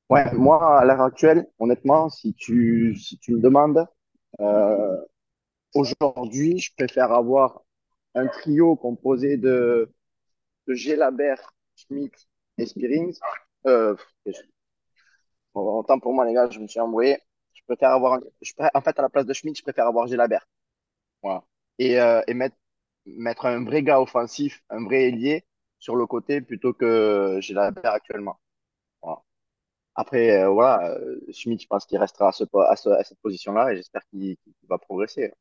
Ouais, 0.10 0.32
moi, 0.34 0.80
à 0.80 0.86
l'heure 0.86 1.02
actuelle, 1.02 1.46
honnêtement, 1.60 2.10
si 2.10 2.34
tu, 2.36 2.96
si 2.96 3.18
tu 3.20 3.34
me 3.34 3.42
demandes, 3.42 3.86
aujourd'hui, 5.74 6.60
je 6.60 6.72
préfère 6.76 7.12
avoir 7.12 7.62
un 8.16 8.28
trio 8.28 8.76
composé 8.76 9.38
de, 9.38 9.92
de 10.68 10.74
Gélabert 10.76 11.53
Schmidt 11.76 12.16
et 12.58 12.66
Spearings. 12.66 13.18
Euh, 13.66 13.96
autant 15.54 16.00
pour 16.00 16.14
moi, 16.14 16.26
les 16.26 16.34
gars, 16.34 16.50
je 16.50 16.60
me 16.60 16.68
suis 16.68 16.80
embrouillé. 16.80 17.20
Je 17.54 17.62
préfère 17.68 17.92
avoir, 17.92 18.20
en 18.74 18.82
fait, 18.82 19.00
à 19.00 19.02
la 19.02 19.10
place 19.10 19.26
de 19.26 19.34
Schmidt, 19.34 19.58
je 19.58 19.64
préfère 19.64 19.88
avoir 19.88 20.08
Gélabert. 20.08 20.46
Voilà. 21.22 21.44
Et, 21.80 22.00
euh, 22.00 22.22
et 22.28 22.34
mettre, 22.34 23.46
un 23.46 23.64
vrai 23.64 23.84
gars 23.84 24.02
offensif, 24.02 24.64
un 24.70 24.84
vrai 24.84 25.04
ailier 25.04 25.46
sur 25.80 25.96
le 25.96 26.06
côté 26.08 26.42
plutôt 26.42 26.74
que 26.74 27.40
Gélabert 27.42 27.92
actuellement. 27.92 28.40
Après, 29.96 30.42
euh, 30.42 30.50
voilà, 30.50 30.90
euh, 30.90 31.20
Schmidt, 31.32 31.64
je 31.64 31.68
pense 31.68 31.86
qu'il 31.86 32.00
restera 32.00 32.30
à, 32.30 33.04
cette 33.04 33.20
position-là 33.22 33.72
et 33.72 33.76
j'espère 33.76 34.02
qu'il 34.10 34.38
va 34.68 34.78
progresser. 34.80 35.32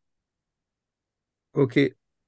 Ok, 1.54 1.78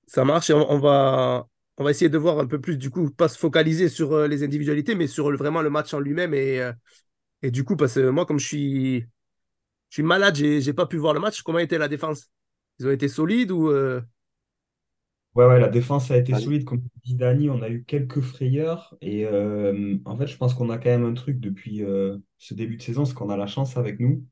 ça 0.06 0.25
marche. 0.25 0.50
On 0.50 0.78
va, 0.78 1.46
on 1.78 1.85
va 1.85 1.90
essayer 1.90 2.09
de 2.09 2.19
voir 2.19 2.38
un 2.38 2.47
peu 2.47 2.61
plus, 2.61 2.78
du 2.78 2.90
coup, 2.90 3.11
pas 3.11 3.28
se 3.28 3.38
focaliser 3.38 3.88
sur 3.88 4.12
euh, 4.12 4.28
les 4.28 4.43
individualités, 4.45 4.95
mais 4.95 5.07
sur 5.07 5.31
le- 5.31 5.37
vraiment 5.38 5.62
le 5.62 5.71
match 5.71 5.95
en 5.95 6.00
lui-même. 6.00 6.35
Et, 6.35 6.61
euh, 6.61 6.73
et 7.43 7.50
du 7.52 7.64
coup, 7.64 7.76
parce 7.76 7.95
que 7.95 8.11
moi, 8.11 8.26
comme 8.26 8.38
je 8.40 8.47
suis, 8.49 9.00
je 9.90 9.95
suis 9.97 10.02
malade, 10.04 10.37
j'ai, 10.37 10.61
j'ai 10.62 10.75
pas 10.75 10.87
pu 10.87 10.99
voir 10.99 11.14
le 11.14 11.21
match. 11.21 11.43
Comment 11.43 11.61
était 11.61 11.78
la 11.78 11.88
défense? 11.88 12.31
Ils 12.81 12.87
ont 12.88 12.93
été 12.93 13.09
solides 13.09 13.52
ou 13.52 13.71
euh, 13.71 14.02
Ouais, 15.35 15.47
ouais, 15.47 15.59
la 15.59 15.69
défense 15.69 16.12
a 16.12 16.16
été 16.16 16.35
solide. 16.37 16.64
Comme 16.64 16.81
dit 17.04 17.14
Dani, 17.16 17.50
on 17.50 17.61
a 17.62 17.69
eu 17.69 17.83
quelques 17.85 18.21
frayeurs. 18.21 18.97
Et 19.00 19.26
euh, 19.26 19.99
en 20.04 20.16
fait, 20.16 20.28
je 20.28 20.37
pense 20.37 20.54
qu'on 20.54 20.71
a 20.71 20.78
quand 20.78 20.90
même 20.90 21.04
un 21.04 21.14
truc 21.14 21.40
depuis 21.40 21.83
euh, 21.83 22.19
ce 22.38 22.54
début 22.54 22.76
de 22.76 22.83
saison, 22.83 23.04
c'est 23.04 23.14
qu'on 23.14 23.31
a 23.31 23.37
la 23.37 23.49
chance 23.49 23.76
avec 23.76 23.99
nous. 23.99 24.25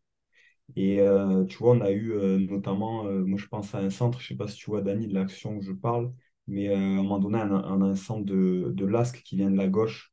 Et 0.77 1.01
euh, 1.01 1.45
tu 1.47 1.59
vois, 1.59 1.73
on 1.77 1.81
a 1.83 1.91
eu 1.93 2.13
euh, 2.13 2.39
notamment, 2.39 3.07
euh, 3.07 3.25
moi 3.25 3.39
je 3.39 3.47
pense 3.49 3.75
à 3.75 3.79
un 3.81 3.91
centre, 3.91 4.21
je 4.21 4.29
sais 4.29 4.37
pas 4.37 4.49
si 4.49 4.57
tu 4.57 4.67
vois 4.71 4.83
Dani 4.83 5.09
de 5.09 5.15
l'action 5.15 5.57
où 5.57 5.63
je 5.63 5.73
parle, 5.73 6.13
mais 6.49 6.73
à 6.75 6.79
un 6.79 6.81
moment 7.03 7.19
donné, 7.19 7.39
a 7.39 7.45
un 7.45 7.95
centre 7.97 8.25
de, 8.25 8.73
de 8.75 8.87
Lasque 8.87 9.23
qui 9.23 9.37
vient 9.37 9.51
de 9.51 9.57
la 9.57 9.69
gauche 9.69 10.13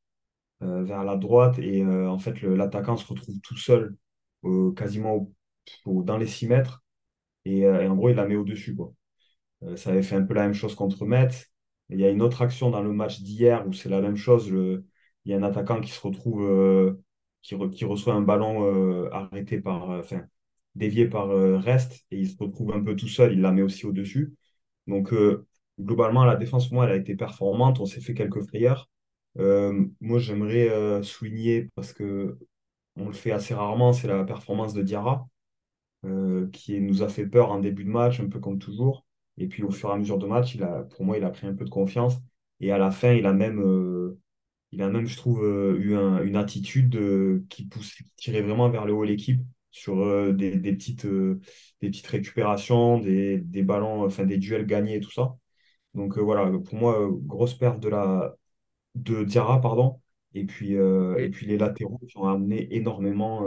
euh, 0.64 0.84
vers 0.84 1.04
la 1.04 1.18
droite. 1.18 1.60
Et 1.60 1.84
euh, 1.84 2.10
en 2.10 2.20
fait, 2.20 2.42
l'attaquant 2.44 2.98
se 2.98 3.08
retrouve 3.08 3.40
tout 3.42 3.58
seul, 3.58 3.96
quasiment 4.76 5.32
dans 5.86 6.18
les 6.18 6.28
6 6.28 6.48
mètres. 6.48 6.84
Et, 7.46 7.66
euh, 7.66 7.84
et 7.84 7.88
en 7.88 7.96
gros, 7.96 8.10
il 8.10 8.16
la 8.16 8.28
met 8.28 8.36
au-dessus, 8.36 8.76
quoi. 8.76 8.94
Ça 9.78 9.92
avait 9.92 10.04
fait 10.04 10.16
un 10.16 10.24
peu 10.24 10.34
la 10.34 10.44
même 10.44 10.54
chose 10.54 10.76
contre 10.76 11.06
Metz. 11.06 11.48
Et 11.90 11.96
Il 11.96 12.00
y 12.00 12.06
a 12.06 12.10
une 12.10 12.22
autre 12.22 12.42
action 12.42 12.70
dans 12.72 12.82
le 12.82 12.94
match 12.94 13.22
d'hier 13.22 13.68
où 13.68 13.74
c'est 13.74 13.90
la 13.90 14.02
même 14.02 14.16
chose. 14.18 14.52
Le- 14.52 14.86
il 15.26 15.32
y 15.32 15.34
a 15.36 15.38
un 15.38 15.44
attaquant 15.44 15.82
qui 15.82 15.92
se 15.92 16.00
retrouve, 16.02 16.96
qui, 17.42 17.56
re- 17.56 17.70
qui 17.72 17.86
reçoit 17.86 18.14
un 18.14 18.22
ballon 18.22 19.10
arrêté 19.12 19.60
par, 19.62 19.90
enfin, 19.90 20.24
dévié 20.76 21.08
par 21.10 21.28
Rest 21.30 22.06
et 22.12 22.20
il 22.20 22.30
se 22.30 22.38
retrouve 22.38 22.74
un 22.74 22.84
peu 22.84 22.96
tout 22.96 23.08
seul. 23.08 23.34
Il 23.34 23.42
la 23.42 23.52
met 23.52 23.62
aussi 23.62 23.86
au-dessus. 23.86 24.34
Donc, 24.88 25.14
globalement, 25.80 26.26
la 26.26 26.36
défense, 26.36 26.68
pour 26.68 26.76
moi, 26.76 26.86
elle 26.86 26.92
a 26.94 26.96
été 26.98 27.16
performante. 27.16 27.80
On 27.80 27.86
s'est 27.86 28.02
fait 28.02 28.14
quelques 28.14 28.42
frayeurs. 28.48 28.90
Euh, 29.40 29.86
moi, 30.02 30.20
j'aimerais 30.20 30.70
euh, 30.70 31.04
souligner, 31.04 31.70
parce 31.76 31.94
que 31.94 32.38
on 32.98 33.08
le 33.08 33.14
fait 33.14 33.32
assez 33.32 33.54
rarement, 33.56 33.94
c'est 33.94 34.08
la 34.08 34.24
performance 34.26 34.74
de 34.74 34.84
Diarra 34.84 35.28
euh, 36.06 36.50
qui 36.52 36.80
nous 36.82 37.04
a 37.04 37.10
fait 37.10 37.28
peur 37.28 37.52
en 37.52 37.60
début 37.60 37.84
de 37.86 37.90
match, 37.90 38.20
un 38.20 38.30
peu 38.30 38.40
comme 38.40 38.60
toujours. 38.60 39.06
Et 39.38 39.48
puis 39.48 39.64
au 39.64 39.72
fur 39.72 39.90
et 39.90 39.94
à 39.94 39.98
mesure 39.98 40.18
de 40.20 40.28
match, 40.28 40.56
il 40.56 40.64
a, 40.64 40.84
pour 40.84 41.06
moi, 41.06 41.18
il 41.18 41.24
a 41.26 41.30
pris 41.32 41.48
un 41.48 41.54
peu 41.56 41.66
de 41.66 41.70
confiance. 41.70 42.16
Et 42.62 42.72
à 42.72 42.78
la 42.78 42.92
fin, 42.92 43.14
il 43.14 43.26
a 43.26 43.34
même, 43.34 43.62
il 44.72 44.82
a 44.82 44.90
même 44.90 45.08
je 45.08 45.18
trouve, 45.18 45.44
eu 45.80 45.96
un- 45.96 46.24
une 46.24 46.36
attitude 46.36 47.00
qui 47.50 47.66
pousse, 47.66 47.94
qui 47.96 48.04
tirait 48.18 48.42
vraiment 48.42 48.70
vers 48.70 48.86
le 48.86 48.94
haut 48.94 49.04
l'équipe 49.04 49.42
sur 49.72 50.34
des, 50.34 50.58
petites, 50.60 51.06
des 51.08 51.90
petites 51.90 52.08
récupérations, 52.08 53.00
des, 53.00 53.40
des 53.40 53.64
ballons, 53.64 54.04
enfin 54.06 54.26
des 54.26 54.38
duels 54.38 54.66
gagnés 54.66 54.96
et 54.98 55.00
tout 55.00 55.12
ça. 55.12 55.36
Donc 55.93 56.17
euh, 56.17 56.22
voilà, 56.22 56.51
pour 56.60 56.75
moi, 56.75 57.01
euh, 57.01 57.12
grosse 57.12 57.53
perte 57.55 57.79
de 57.79 57.89
la, 57.89 58.36
de 58.96 59.24
Diarra, 59.24 59.62
pardon. 59.62 60.01
Et 60.36 60.46
puis, 60.46 60.77
euh, 60.77 61.17
et 61.17 61.29
puis 61.29 61.48
les 61.48 61.58
latéraux 61.58 62.00
qui 62.08 62.17
ont 62.17 62.27
amené 62.27 62.75
énormément 62.75 63.43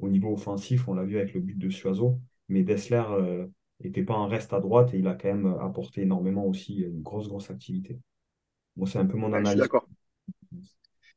au 0.00 0.08
niveau 0.08 0.32
offensif. 0.34 0.88
On 0.88 0.94
l'a 0.94 1.04
vu 1.04 1.18
avec 1.18 1.34
le 1.34 1.40
but 1.40 1.58
de 1.58 1.70
Suazo. 1.70 2.20
Mais 2.48 2.62
Dessler 2.64 3.02
n'était 3.84 4.04
pas 4.04 4.14
en 4.14 4.28
reste 4.28 4.52
à 4.52 4.60
droite 4.60 4.94
et 4.94 4.98
il 4.98 5.08
a 5.08 5.14
quand 5.14 5.28
même 5.28 5.46
apporté 5.60 6.02
énormément 6.02 6.46
aussi 6.46 6.78
une 6.82 7.02
grosse, 7.02 7.28
grosse 7.28 7.50
activité. 7.50 7.98
Moi, 8.76 8.88
c'est 8.88 8.98
un 8.98 9.06
peu 9.06 9.16
mon 9.18 9.32
Ouais, 9.32 9.40
je 9.44 9.50
suis 9.50 9.58
analyse. 9.58 9.60
d'accord. 9.60 9.86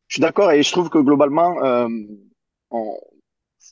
Je 0.07 0.15
suis 0.15 0.21
d'accord 0.21 0.51
et 0.51 0.63
je 0.63 0.71
trouve 0.71 0.89
que 0.89 0.97
globalement, 0.99 1.63
euh, 1.63 1.87
on, 2.71 2.97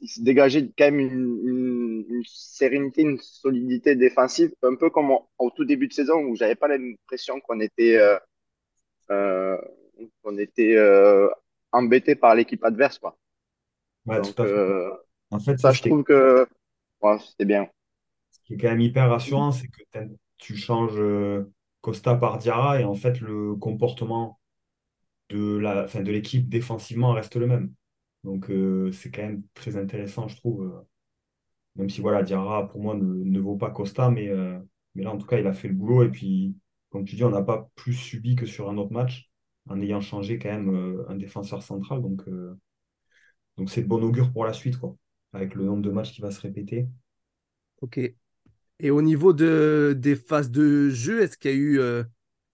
il 0.02 0.10
se 0.10 0.22
dégageait 0.22 0.70
quand 0.78 0.86
même 0.86 1.00
une, 1.00 1.40
une- 1.48 2.06
une 2.10 2.24
sérénité, 2.26 3.02
une 3.04 3.20
solidité 3.20 3.96
défensive, 3.96 4.52
un 4.64 4.76
peu 4.76 4.90
comme 4.90 5.12
au, 5.12 5.30
au 5.40 5.50
tout 5.52 5.66
début 5.66 5.88
de 5.88 5.94
saison 5.94 6.20
où 6.26 6.36
j'avais 6.36 6.56
pas 6.56 6.68
l'impression 6.68 7.40
qu'on 7.42 7.60
était, 7.60 7.98
euh, 7.98 8.18
euh, 9.12 9.58
qu'on 10.24 10.38
était 10.40 10.76
euh, 10.78 11.30
embêté 11.72 12.16
par 12.16 12.36
l'équipe 12.36 12.64
adverse, 12.66 13.00
quoi. 13.00 13.18
Ouais, 14.06 14.22
tout 14.22 14.34
Donc 14.34 14.42
à 14.42 14.48
fait. 14.48 14.62
En 15.32 15.40
fait, 15.40 15.58
ça, 15.58 15.72
je 15.72 15.82
trouve 15.82 16.04
que 16.04 16.48
ouais, 17.02 17.20
c'était 17.20 17.46
bien. 17.46 17.70
ce 18.32 18.40
qui 18.46 18.54
est 18.54 18.58
quand 18.58 18.70
même 18.70 18.82
hyper 18.82 19.10
rassurant, 19.10 19.52
c'est 19.52 19.68
que 19.68 19.82
tu 20.38 20.56
changes 20.58 21.02
Costa 21.82 22.16
par 22.16 22.38
Diarra 22.38 22.80
et 22.82 22.84
en 22.84 22.96
fait, 22.96 23.20
le 23.22 23.56
comportement 23.56 24.40
de 25.30 25.58
la, 25.58 25.86
enfin, 25.86 26.02
de 26.02 26.12
l'équipe 26.12 26.50
défensivement 26.50 27.14
reste 27.14 27.36
le 27.38 27.48
même. 27.48 27.74
Donc, 28.24 28.50
euh, 28.52 28.92
c'est 28.92 29.12
quand 29.12 29.24
même 29.24 29.44
très 29.54 29.78
intéressant, 29.78 30.28
je 30.28 30.36
trouve. 30.38 30.64
euh, 30.66 30.82
Même 31.76 31.90
si 31.90 32.02
voilà, 32.02 32.24
Diarra, 32.24 32.68
pour 32.70 32.82
moi, 32.82 32.96
ne, 32.96 33.04
ne 33.04 33.40
vaut 33.40 33.58
pas 33.58 33.72
Costa, 33.72 34.10
mais, 34.10 34.30
euh, 34.30 34.60
mais 34.96 35.04
là, 35.04 35.12
en 35.12 35.18
tout 35.18 35.28
cas, 35.28 35.40
il 35.40 35.48
a 35.48 35.54
fait 35.54 35.68
le 35.70 35.74
boulot. 35.76 36.04
Et 36.04 36.10
puis, 36.10 36.56
comme 36.90 37.06
tu 37.06 37.16
dis, 37.16 37.24
on 37.24 37.30
n'a 37.32 37.44
pas 37.44 37.70
plus 37.76 37.94
subi 37.94 38.36
que 38.36 38.46
sur 38.46 38.70
un 38.70 38.78
autre 38.78 38.94
match, 38.94 39.30
en 39.70 39.82
ayant 39.82 40.02
changé 40.02 40.40
quand 40.40 40.50
même 40.52 41.06
un 41.10 41.16
défenseur 41.16 41.64
central. 41.64 42.02
Donc, 42.02 42.24
donc 43.58 43.70
c'est 43.70 43.82
de 43.84 43.88
bon 43.88 44.04
augure 44.04 44.32
pour 44.34 44.44
la 44.46 44.52
suite, 44.54 44.78
quoi. 44.78 44.96
Avec 45.34 45.56
le 45.56 45.64
nombre 45.64 45.82
de 45.84 45.90
matchs 45.92 46.12
qui 46.14 46.22
va 46.22 46.32
se 46.32 46.42
répéter. 46.42 46.88
ok. 47.82 48.00
Et 48.80 48.92
au 48.92 49.02
niveau 49.02 49.34
de, 49.34 49.96
des 49.98 50.16
phases 50.16 50.52
de 50.52 50.90
jeu, 50.90 51.24
est-ce 51.24 51.38
qu'il 51.38 51.52
y 51.52 51.54
a 51.56 51.58
eu. 51.58 51.82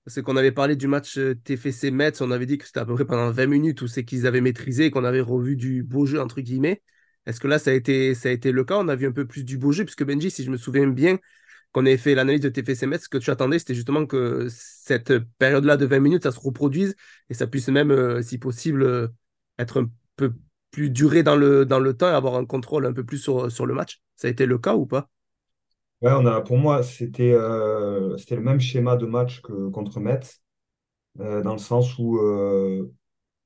C'est 0.07 0.23
qu'on 0.23 0.37
avait 0.37 0.51
parlé 0.51 0.75
du 0.75 0.87
match 0.87 1.17
euh, 1.17 1.35
TFC 1.35 1.91
Metz, 1.91 2.21
on 2.21 2.31
avait 2.31 2.45
dit 2.45 2.57
que 2.57 2.65
c'était 2.65 2.79
à 2.79 2.85
peu 2.85 2.95
près 2.95 3.05
pendant 3.05 3.29
20 3.31 3.47
minutes 3.47 3.81
où 3.81 3.87
c'est 3.87 4.05
qu'ils 4.05 4.25
avaient 4.25 4.41
maîtrisé, 4.41 4.89
qu'on 4.91 5.03
avait 5.03 5.21
revu 5.21 5.55
du 5.55 5.83
beau 5.83 6.05
jeu, 6.05 6.19
entre 6.21 6.41
guillemets. 6.41 6.81
Est-ce 7.25 7.39
que 7.39 7.47
là, 7.47 7.59
ça 7.59 7.71
a 7.71 7.73
été, 7.73 8.13
ça 8.15 8.29
a 8.29 8.31
été 8.31 8.51
le 8.51 8.63
cas? 8.63 8.77
On 8.77 8.87
a 8.87 8.95
vu 8.95 9.05
un 9.07 9.11
peu 9.11 9.27
plus 9.27 9.43
du 9.43 9.57
beau 9.57 9.71
jeu, 9.71 9.83
puisque 9.83 10.05
Benji, 10.05 10.31
si 10.31 10.43
je 10.43 10.51
me 10.51 10.57
souviens 10.57 10.87
bien, 10.87 11.17
qu'on 11.73 11.85
avait 11.85 11.97
fait 11.97 12.15
l'analyse 12.15 12.41
de 12.41 12.49
TFC 12.49 12.87
Metz, 12.87 13.03
ce 13.03 13.09
que 13.09 13.17
tu 13.17 13.29
attendais, 13.31 13.59
c'était 13.59 13.75
justement 13.75 14.05
que 14.05 14.47
cette 14.49 15.17
période-là 15.37 15.77
de 15.77 15.85
20 15.85 15.99
minutes, 15.99 16.23
ça 16.23 16.31
se 16.31 16.39
reproduise 16.39 16.95
et 17.29 17.33
ça 17.33 17.47
puisse 17.47 17.67
même, 17.67 17.91
euh, 17.91 18.21
si 18.21 18.37
possible, 18.37 18.83
euh, 18.83 19.07
être 19.59 19.81
un 19.81 19.89
peu 20.15 20.33
plus 20.71 20.89
duré 20.89 21.23
dans 21.23 21.35
le, 21.35 21.65
temps 21.93 22.09
et 22.09 22.13
avoir 22.13 22.35
un 22.35 22.45
contrôle 22.45 22.85
un 22.85 22.93
peu 22.93 23.03
plus 23.03 23.17
sur 23.19 23.65
le 23.65 23.73
match. 23.73 24.01
Ça 24.15 24.27
a 24.27 24.31
été 24.31 24.45
le 24.45 24.57
cas 24.57 24.75
ou 24.75 24.85
pas? 24.85 25.09
Ouais, 26.01 26.11
on 26.13 26.25
a, 26.27 26.41
pour 26.41 26.57
moi, 26.57 26.83
c'était 26.83 27.31
euh, 27.33 28.17
c'était 28.17 28.35
le 28.35 28.41
même 28.43 28.59
schéma 28.59 28.97
de 28.97 29.07
match 29.07 29.41
que 29.41 29.69
contre 29.69 29.99
Metz, 29.99 30.43
euh, 31.19 31.41
dans 31.43 31.53
le 31.53 31.59
sens 31.59 31.97
où 31.99 32.17
euh, 32.19 32.93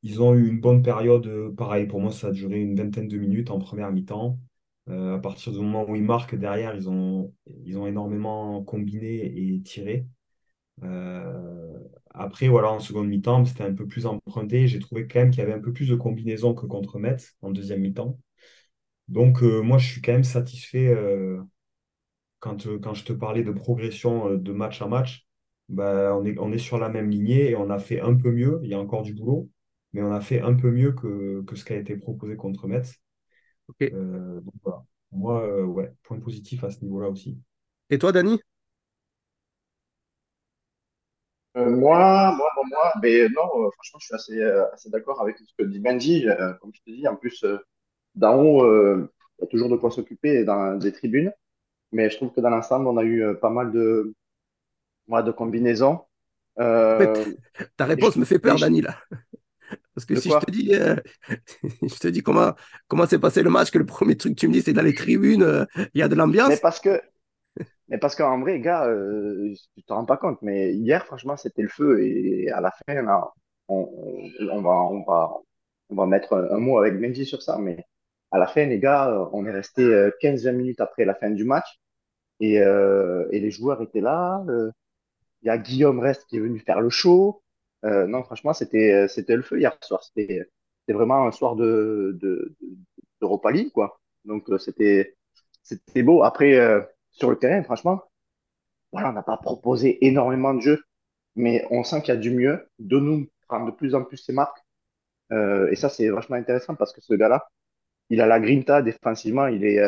Ils 0.03 0.21
ont 0.21 0.35
eu 0.35 0.47
une 0.49 0.61
bonne 0.61 0.83
période. 0.83 1.53
Pareil, 1.57 1.87
pour 1.87 2.01
moi, 2.01 2.11
ça 2.11 2.27
a 2.29 2.31
duré 2.31 2.59
une 2.61 2.75
vingtaine 2.75 3.07
de 3.09 3.17
minutes 3.17 3.51
en 3.51 3.59
première 3.59 3.91
mi-temps. 3.91 4.39
À 4.89 5.19
partir 5.19 5.53
du 5.53 5.59
moment 5.59 5.89
où 5.89 5.95
ils 5.95 6.03
marquent 6.03 6.35
derrière, 6.35 6.75
ils 6.75 6.89
ont, 6.89 7.33
ils 7.65 7.77
ont 7.77 7.87
énormément 7.87 8.63
combiné 8.63 9.25
et 9.55 9.61
tiré. 9.63 10.07
Euh, 10.83 11.73
après, 12.11 12.47
voilà, 12.49 12.71
en 12.71 12.79
seconde 12.81 13.07
mi-temps, 13.09 13.45
c'était 13.45 13.63
un 13.65 13.73
peu 13.75 13.87
plus 13.87 14.05
emprunté. 14.07 14.67
J'ai 14.67 14.79
trouvé 14.79 15.07
quand 15.07 15.19
même 15.21 15.31
qu'il 15.31 15.39
y 15.41 15.43
avait 15.43 15.53
un 15.53 15.61
peu 15.61 15.73
plus 15.73 15.89
de 15.89 15.95
combinaison 15.95 16.53
que 16.55 16.65
contre 16.67 16.99
Metz 16.99 17.35
en 17.43 17.51
deuxième 17.51 17.81
mi-temps. 17.81 18.19
Donc, 19.09 19.41
moi, 19.43 19.77
je 19.79 19.87
suis 19.91 20.01
quand 20.01 20.13
même 20.13 20.23
satisfait. 20.25 20.95
Quand, 22.41 22.67
euh, 22.67 22.79
quand 22.79 22.95
je 22.95 23.05
te 23.05 23.13
parlais 23.13 23.43
de 23.43 23.53
progression 23.53 24.31
euh, 24.31 24.37
de 24.37 24.53
match 24.53 24.81
à 24.83 24.87
match, 24.87 25.27
bah, 25.69 26.15
on 26.17 26.25
est, 26.25 26.37
on 26.39 26.51
est 26.51 26.59
sur 26.59 26.79
la 26.79 26.89
même 26.89 27.09
lignée 27.09 27.51
et 27.51 27.55
on 27.55 27.69
a 27.71 27.79
fait 27.79 28.01
un 28.01 28.15
peu 28.15 28.31
mieux. 28.31 28.59
Il 28.63 28.69
y 28.69 28.75
a 28.75 28.79
encore 28.79 29.03
du 29.03 29.13
boulot, 29.13 29.49
mais 29.93 30.03
on 30.03 30.11
a 30.11 30.21
fait 30.21 30.41
un 30.41 30.53
peu 30.55 30.71
mieux 30.71 30.93
que, 30.93 31.43
que 31.43 31.55
ce 31.55 31.65
qui 31.65 31.73
a 31.73 31.77
été 31.77 31.97
proposé 31.97 32.35
contre 32.35 32.67
Metz. 32.67 32.95
Ok. 33.69 33.83
Euh, 33.83 34.41
donc 34.41 34.53
voilà. 34.63 34.83
Moi, 35.13 35.43
euh, 35.47 35.65
ouais, 35.65 35.93
point 36.03 36.19
positif 36.19 36.63
à 36.65 36.71
ce 36.71 36.81
niveau-là 36.83 37.09
aussi. 37.09 37.39
Et 37.89 37.99
toi, 37.99 38.11
Dani? 38.11 38.39
Euh, 41.57 41.69
moi, 41.69 42.33
moi, 42.37 42.47
moi, 42.55 42.63
moi, 42.69 42.93
mais 43.01 43.27
non, 43.29 43.65
euh, 43.65 43.69
franchement, 43.71 43.99
je 43.99 44.05
suis 44.05 44.15
assez, 44.15 44.39
euh, 44.39 44.65
assez 44.73 44.89
d'accord 44.89 45.21
avec 45.21 45.37
ce 45.37 45.53
que 45.57 45.63
dit 45.65 45.79
Benji. 45.79 46.27
Euh, 46.29 46.53
comme 46.61 46.71
je 46.73 46.81
te 46.81 46.95
dis, 46.95 47.07
en 47.07 47.17
plus, 47.17 47.43
euh, 47.43 47.57
d'en 48.15 48.41
haut, 48.41 48.63
euh, 48.63 49.11
il 49.39 49.43
y 49.43 49.45
a 49.45 49.47
toujours 49.47 49.69
de 49.69 49.75
quoi 49.77 49.91
s'occuper 49.91 50.45
dans 50.45 50.77
des 50.77 50.93
tribunes. 50.93 51.33
Mais 51.91 52.09
je 52.09 52.17
trouve 52.17 52.31
que 52.33 52.41
dans 52.41 52.49
l'ensemble, 52.49 52.87
on 52.87 52.97
a 52.97 53.03
eu 53.03 53.23
euh, 53.23 53.33
pas 53.35 53.49
mal 53.49 53.71
de, 53.71 54.13
moi, 55.07 55.23
de 55.23 55.31
combinaisons. 55.31 56.01
Euh, 56.59 57.25
ta 57.77 57.85
je- 57.97 58.03
réponse 58.03 58.15
me 58.17 58.25
fait 58.25 58.39
peur, 58.39 58.59
je- 58.59 58.59
Dani, 58.59 58.81
là. 58.81 58.97
Parce 59.95 60.05
que 60.05 60.15
de 60.15 60.21
si 60.21 60.31
je 60.31 60.37
te 60.37 60.51
dis, 60.51 60.73
euh, 60.75 60.95
je 61.63 61.99
te 61.99 62.07
dis 62.07 62.21
comment 62.23 62.53
comment 62.87 63.05
s'est 63.07 63.19
passé 63.19 63.43
le 63.43 63.49
match, 63.49 63.71
que 63.71 63.77
le 63.79 63.85
premier 63.85 64.17
truc 64.17 64.35
que 64.35 64.39
tu 64.41 64.47
me 64.47 64.53
dis, 64.53 64.61
c'est 64.61 64.73
dans 64.73 64.81
les 64.83 64.95
tribunes, 64.95 65.43
euh, 65.43 65.65
il 65.93 65.99
y 65.99 66.03
a 66.03 66.07
de 66.07 66.15
Mais 66.45 66.57
l'ambiance. 66.57 66.57
parce 66.57 66.79
que, 66.79 67.01
mais 67.89 67.99
parce 67.99 68.15
qu'en 68.15 68.39
vrai, 68.41 68.61
gars, 68.61 68.85
euh, 68.87 69.53
tu 69.77 69.83
te 69.83 69.93
rends 69.93 70.05
pas 70.05 70.17
compte, 70.17 70.41
mais 70.43 70.73
hier, 70.73 71.05
franchement, 71.05 71.37
c'était 71.37 71.63
le 71.63 71.69
feu. 71.69 72.03
Et 72.05 72.49
à 72.51 72.61
la 72.61 72.71
fin, 72.87 73.01
là, 73.03 73.31
on, 73.69 73.89
on 74.51 74.61
va, 74.63 74.71
on 74.71 75.03
va, 75.03 75.33
on 75.91 75.95
va 75.95 76.07
mettre 76.07 76.33
un, 76.35 76.59
mot 76.59 76.79
avec 76.79 76.99
Benji 77.01 77.25
sur 77.25 77.43
ça, 77.43 77.59
mais 77.59 77.85
à 78.31 78.39
la 78.39 78.47
fin, 78.47 78.65
les 78.67 78.79
gars, 78.79 79.29
on 79.33 79.45
est 79.47 79.51
resté 79.51 79.83
15-20 80.21 80.53
minutes 80.53 80.81
après 80.81 81.05
la 81.05 81.15
fin 81.15 81.31
du 81.31 81.45
match 81.45 81.80
et, 82.41 82.61
euh, 82.61 83.27
et 83.31 83.41
les 83.41 83.51
joueurs 83.51 83.81
étaient 83.83 84.01
là. 84.01 84.45
euh, 84.49 84.71
Il 85.43 85.47
y 85.47 85.49
a 85.49 85.57
Guillaume 85.57 85.99
Rest 85.99 86.25
qui 86.27 86.37
est 86.37 86.39
venu 86.39 86.59
faire 86.59 86.81
le 86.81 86.89
show. 86.89 87.43
Euh, 87.85 88.07
non, 88.07 88.23
franchement, 88.23 88.53
c'était, 88.53 89.07
c'était 89.07 89.35
le 89.35 89.41
feu 89.43 89.59
hier 89.59 89.77
soir. 89.83 90.03
C'était, 90.03 90.43
vraiment 90.89 91.27
un 91.27 91.31
soir 91.31 91.55
de, 91.55 92.17
de, 92.21 92.55
de- 92.61 92.77
d'Europa 93.21 93.51
League, 93.51 93.71
quoi. 93.73 93.99
Donc, 94.25 94.49
c'était, 94.59 95.15
c'était 95.63 96.03
beau. 96.03 96.23
Après, 96.23 96.59
sur 97.11 97.29
le 97.31 97.37
terrain, 97.39 97.63
franchement, 97.63 98.03
voilà, 98.91 99.09
on 99.11 99.13
n'a 99.13 99.23
pas 99.23 99.37
proposé 99.37 100.05
énormément 100.05 100.53
de 100.53 100.61
jeux, 100.61 100.83
mais 101.35 101.65
on 101.71 101.83
sent 101.83 102.01
qu'il 102.03 102.13
y 102.13 102.17
a 102.17 102.19
du 102.21 102.31
mieux. 102.31 102.67
De 102.79 102.99
nous 102.99 103.27
prendre 103.47 103.67
de 103.67 103.71
plus 103.71 103.95
en 103.95 104.03
plus 104.03 104.17
ses 104.17 104.33
marques. 104.33 104.57
Et 105.71 105.75
ça, 105.75 105.89
c'est 105.89 106.09
vachement 106.09 106.35
intéressant 106.37 106.75
parce 106.75 106.93
que 106.93 107.01
ce 107.01 107.13
gars-là, 107.13 107.47
il 108.09 108.21
a 108.21 108.27
la 108.27 108.39
grinta 108.39 108.81
défensivement. 108.81 109.47
Il 109.47 109.65
est, 109.65 109.79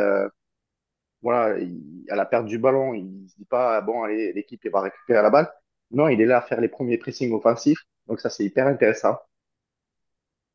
voilà, 1.24 1.60
il- 1.60 2.06
à 2.12 2.18
la 2.18 2.25
perte 2.27 2.48
du 2.48 2.60
ballon, 2.60 2.96
il 2.96 3.30
se 3.30 3.38
dit 3.38 3.46
pas, 3.46 3.82
bon, 3.82 4.03
allez, 4.03 4.34
l'équipe 4.34 4.62
elle 4.65 4.72
va 4.74 4.82
récupérer 4.84 5.24
la 5.24 5.32
balle. 5.32 5.53
Non, 5.92 6.10
il 6.10 6.22
est 6.22 6.27
là 6.27 6.39
à 6.39 6.42
faire 6.44 6.62
les 6.62 6.70
premiers 6.70 7.00
pressings 7.00 7.34
offensifs. 7.34 7.80
Donc 8.08 8.22
ça, 8.22 8.30
c'est 8.32 8.46
hyper 8.46 8.68
intéressant. 8.68 9.18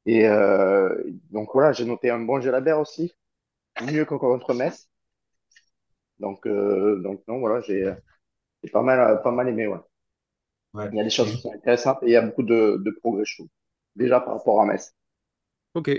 Et 0.06 0.26
euh, 0.26 1.02
donc 1.30 1.50
voilà, 1.52 1.72
j'ai 1.72 1.84
noté 1.84 2.10
un 2.10 2.18
bon 2.20 2.40
Jalabert 2.40 2.80
aussi, 2.80 3.14
mieux 3.82 4.04
que 4.06 4.14
contre 4.16 4.54
Metz. 4.54 4.88
Donc, 6.18 6.46
euh, 6.46 7.00
donc 7.02 7.22
non, 7.28 7.38
voilà, 7.40 7.60
j'ai 7.60 7.92
j'ai 8.64 8.70
pas 8.70 8.82
mal, 8.82 9.22
pas 9.22 9.32
mal 9.32 9.48
aimé. 9.48 9.66
Ouais. 9.68 9.78
Ouais. 10.74 10.90
Il 10.92 10.96
y 10.96 11.00
a 11.00 11.04
des 11.04 11.10
choses 11.10 11.30
qui 11.32 11.40
sont 11.40 11.52
intéressantes 11.54 12.02
et 12.02 12.06
il 12.06 12.12
y 12.12 12.16
a 12.16 12.20
beaucoup 12.22 12.42
de, 12.42 12.82
de 12.84 12.90
progrès, 12.90 13.24
je 13.24 13.36
trouve. 13.36 13.48
Déjà 13.96 14.20
par 14.20 14.34
rapport 14.34 14.60
à 14.60 14.66
Metz. 14.66 14.92
Ok. 15.74 15.90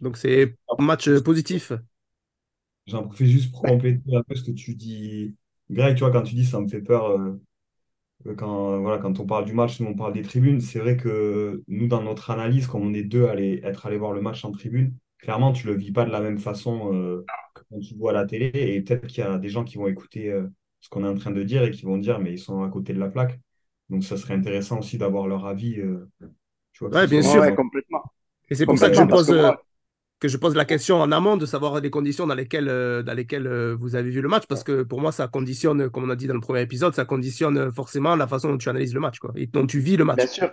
Donc 0.00 0.16
c'est 0.16 0.56
un 0.78 0.82
match 0.84 1.08
positif. 1.20 1.72
J'en 2.86 3.02
profite 3.04 3.26
juste 3.28 3.50
pour 3.52 3.62
compléter 3.62 4.16
un 4.16 4.22
peu 4.22 4.34
ce 4.34 4.44
que 4.44 4.52
tu 4.52 4.74
dis. 4.74 5.34
Greg, 5.70 5.96
tu 5.96 6.00
vois, 6.00 6.12
quand 6.12 6.22
tu 6.22 6.34
dis 6.34 6.44
ça 6.46 6.60
me 6.60 6.68
fait 6.68 6.80
peur, 6.82 7.06
euh, 7.10 7.40
euh, 8.26 8.34
quand, 8.34 8.80
voilà, 8.80 8.98
quand 8.98 9.20
on 9.20 9.26
parle 9.26 9.44
du 9.44 9.52
match, 9.52 9.80
nous 9.80 9.88
on 9.88 9.94
parle 9.94 10.12
des 10.12 10.22
tribunes, 10.22 10.60
c'est 10.60 10.78
vrai 10.80 10.96
que 10.96 11.62
nous, 11.68 11.86
dans 11.88 12.02
notre 12.02 12.30
analyse, 12.30 12.66
comme 12.66 12.82
on 12.82 12.94
est 12.94 13.02
deux 13.04 13.26
à 13.26 13.32
aller, 13.32 13.60
être 13.64 13.86
allés 13.86 13.98
voir 13.98 14.12
le 14.12 14.20
match 14.22 14.44
en 14.44 14.52
tribune, 14.52 14.94
clairement, 15.18 15.52
tu 15.52 15.66
le 15.66 15.74
vis 15.74 15.92
pas 15.92 16.04
de 16.04 16.10
la 16.10 16.20
même 16.20 16.38
façon 16.38 16.92
euh, 16.94 17.28
que 17.54 17.62
quand 17.70 17.80
tu 17.80 17.94
le 17.94 18.00
vois 18.00 18.10
à 18.12 18.14
la 18.14 18.26
télé. 18.26 18.50
Et 18.54 18.82
peut-être 18.82 19.06
qu'il 19.06 19.18
y 19.24 19.26
a 19.26 19.38
des 19.38 19.48
gens 19.48 19.64
qui 19.64 19.76
vont 19.78 19.86
écouter 19.88 20.30
euh, 20.30 20.48
ce 20.80 20.88
qu'on 20.88 21.04
est 21.04 21.08
en 21.08 21.14
train 21.16 21.30
de 21.32 21.42
dire 21.42 21.62
et 21.64 21.70
qui 21.70 21.84
vont 21.84 21.98
dire, 21.98 22.18
mais 22.20 22.32
ils 22.32 22.38
sont 22.38 22.62
à 22.62 22.68
côté 22.70 22.92
de 22.92 22.98
la 23.00 23.08
plaque. 23.10 23.40
Donc, 23.90 24.04
ça 24.04 24.16
serait 24.16 24.34
intéressant 24.34 24.78
aussi 24.80 24.98
d'avoir 24.98 25.26
leur 25.28 25.46
avis. 25.46 25.80
euh, 25.80 26.08
tu 26.72 26.84
vois, 26.86 26.90
Ouais, 26.92 27.06
bien 27.06 27.22
sûr. 27.22 27.40
Ouais, 27.40 27.54
complètement. 27.54 28.02
Et 28.48 28.54
c'est 28.54 28.66
pour 28.66 28.78
ça 28.78 28.88
que 28.88 28.94
je 28.96 29.02
pose, 29.02 29.26
que 29.26 29.32
moi, 29.32 29.62
que 30.18 30.28
je 30.28 30.36
pose 30.38 30.54
la 30.56 30.64
question 30.64 30.96
en 31.00 31.12
amont 31.12 31.36
de 31.36 31.46
savoir 31.46 31.80
les 31.80 31.90
conditions 31.90 32.26
dans 32.26 32.34
lesquelles, 32.34 32.68
euh, 32.68 33.02
dans 33.02 33.14
lesquelles 33.14 33.46
euh, 33.46 33.76
vous 33.78 33.96
avez 33.96 34.10
vu 34.10 34.20
le 34.22 34.28
match, 34.28 34.46
parce 34.46 34.64
que 34.64 34.82
pour 34.82 35.00
moi, 35.00 35.12
ça 35.12 35.28
conditionne, 35.28 35.90
comme 35.90 36.04
on 36.04 36.10
a 36.10 36.16
dit 36.16 36.26
dans 36.26 36.34
le 36.34 36.40
premier 36.40 36.62
épisode, 36.62 36.94
ça 36.94 37.04
conditionne 37.04 37.70
forcément 37.72 38.16
la 38.16 38.26
façon 38.26 38.50
dont 38.50 38.58
tu 38.58 38.68
analyses 38.68 38.94
le 38.94 39.00
match, 39.00 39.18
quoi, 39.18 39.32
et 39.36 39.46
dont 39.46 39.66
tu 39.66 39.78
vis 39.80 39.96
le 39.96 40.04
match. 40.04 40.16
bien 40.16 40.26
sûr, 40.26 40.50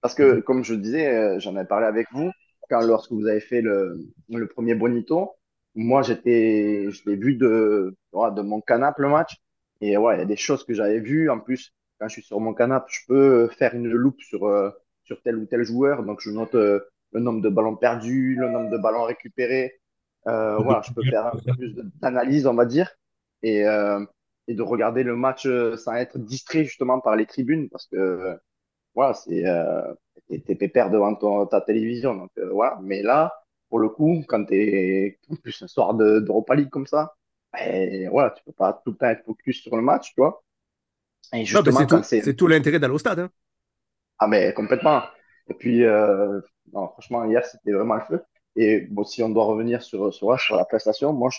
Parce 0.00 0.14
que, 0.14 0.40
comme 0.40 0.64
je 0.64 0.74
disais, 0.74 1.08
euh, 1.14 1.38
j'en 1.40 1.56
ai 1.58 1.64
parlé 1.64 1.86
avec 1.86 2.08
vous, 2.12 2.30
quand 2.68 2.80
lorsque 2.82 3.12
vous 3.12 3.26
avez 3.26 3.40
fait 3.40 3.60
le, 3.62 3.98
le 4.28 4.46
premier 4.48 4.74
bonito, 4.74 5.32
moi, 5.74 6.02
j'étais, 6.02 6.90
je 6.90 7.02
l'ai 7.08 7.16
vu 7.16 7.34
de, 7.36 7.96
de 8.12 8.42
mon 8.42 8.60
canapé 8.60 9.02
le 9.02 9.08
match. 9.08 9.36
Et 9.80 9.96
ouais, 9.96 10.16
il 10.16 10.18
y 10.18 10.22
a 10.22 10.26
des 10.26 10.36
choses 10.36 10.64
que 10.64 10.74
j'avais 10.74 11.00
vues. 11.00 11.30
En 11.30 11.40
plus, 11.40 11.72
quand 11.98 12.08
je 12.08 12.14
suis 12.14 12.22
sur 12.22 12.40
mon 12.40 12.54
canapé, 12.54 12.86
je 12.90 13.00
peux 13.08 13.48
faire 13.48 13.74
une 13.74 13.88
loupe 13.88 14.20
sur, 14.20 14.50
sur 15.04 15.22
tel 15.22 15.36
ou 15.36 15.46
tel 15.46 15.62
joueur. 15.64 16.02
Donc, 16.04 16.20
je 16.20 16.30
note 16.30 16.56
le 17.12 17.20
nombre 17.20 17.42
de 17.42 17.48
ballons 17.48 17.76
perdus, 17.76 18.36
le 18.38 18.48
nombre 18.50 18.70
de 18.70 18.78
ballons 18.78 19.04
récupérés. 19.04 19.80
Euh, 20.28 20.58
voilà, 20.60 20.82
je 20.82 20.90
peux 20.94 21.04
faire 21.04 21.26
un 21.26 21.36
peu 21.36 21.50
plus 21.56 21.74
de- 21.74 21.90
d'analyse, 22.02 22.46
on 22.46 22.54
va 22.54 22.66
dire. 22.66 22.90
Et, 23.42 23.64
euh, 23.66 24.04
et 24.48 24.54
de 24.54 24.62
regarder 24.62 25.02
le 25.02 25.16
match 25.16 25.46
euh, 25.46 25.76
sans 25.76 25.94
être 25.94 26.18
distrait 26.18 26.64
justement 26.64 27.00
par 27.00 27.16
les 27.16 27.26
tribunes. 27.26 27.68
Parce 27.70 27.86
que 27.86 28.38
voilà, 28.94 29.14
c'est 29.14 29.44
t'es 30.28 30.54
pépère 30.54 30.90
devant 30.90 31.14
ton, 31.14 31.46
ta 31.46 31.60
télévision. 31.60 32.14
Donc 32.14 32.30
voilà. 32.52 32.78
Mais 32.82 33.02
là, 33.02 33.32
pour 33.68 33.78
le 33.78 33.88
coup, 33.88 34.22
quand 34.28 34.44
t'es 34.46 35.18
en 35.30 35.36
plus 35.36 35.62
un 35.62 35.68
soir 35.68 35.94
de 35.94 36.20
d'Europa 36.20 36.54
League 36.54 36.70
comme 36.70 36.86
ça, 36.86 37.14
ben, 37.52 38.08
voilà, 38.10 38.30
tu 38.30 38.42
peux 38.44 38.52
pas 38.52 38.72
tout 38.84 38.90
le 38.92 38.96
temps 38.96 39.08
être 39.08 39.24
focus 39.24 39.62
sur 39.62 39.76
le 39.76 39.82
match, 39.82 40.14
tu 40.14 40.20
vois. 40.20 40.42
Et 41.34 41.44
justement, 41.46 41.84
tout, 41.86 42.02
c'est 42.22 42.34
tout 42.36 42.46
l'intérêt 42.46 42.78
d'aller 42.80 42.94
au 42.94 42.98
stade. 42.98 43.20
hein. 43.20 43.30
ah 44.18 44.26
mais 44.28 44.52
complètement. 44.54 45.02
Et 45.50 45.54
puis 45.54 45.84
euh, 45.84 46.40
non, 46.72 46.88
franchement, 46.88 47.24
hier 47.24 47.44
c'était 47.44 47.72
vraiment 47.72 47.96
le 47.96 48.02
feu. 48.02 48.22
Et 48.56 48.88
si 49.06 49.22
on 49.22 49.30
doit 49.30 49.44
revenir 49.44 49.82
sur 49.82 50.12
sur, 50.14 50.38
sur 50.40 50.56
la 50.56 50.64
prestation, 50.64 51.12
moi, 51.12 51.30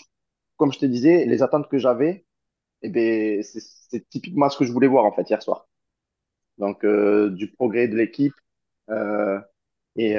comme 0.56 0.72
je 0.72 0.78
te 0.78 0.86
disais, 0.86 1.24
les 1.26 1.42
attentes 1.42 1.68
que 1.68 1.78
j'avais, 1.78 2.26
eh 2.82 2.90
ben 2.90 3.42
c'est 3.42 4.08
typiquement 4.10 4.50
ce 4.50 4.58
que 4.58 4.64
je 4.64 4.72
voulais 4.72 4.88
voir 4.88 5.04
en 5.04 5.12
fait 5.12 5.28
hier 5.30 5.42
soir. 5.42 5.66
Donc 6.58 6.84
euh, 6.84 7.30
du 7.30 7.50
progrès 7.52 7.88
de 7.88 7.96
l'équipe. 7.96 8.34
Euh, 8.90 9.40
et, 9.96 10.16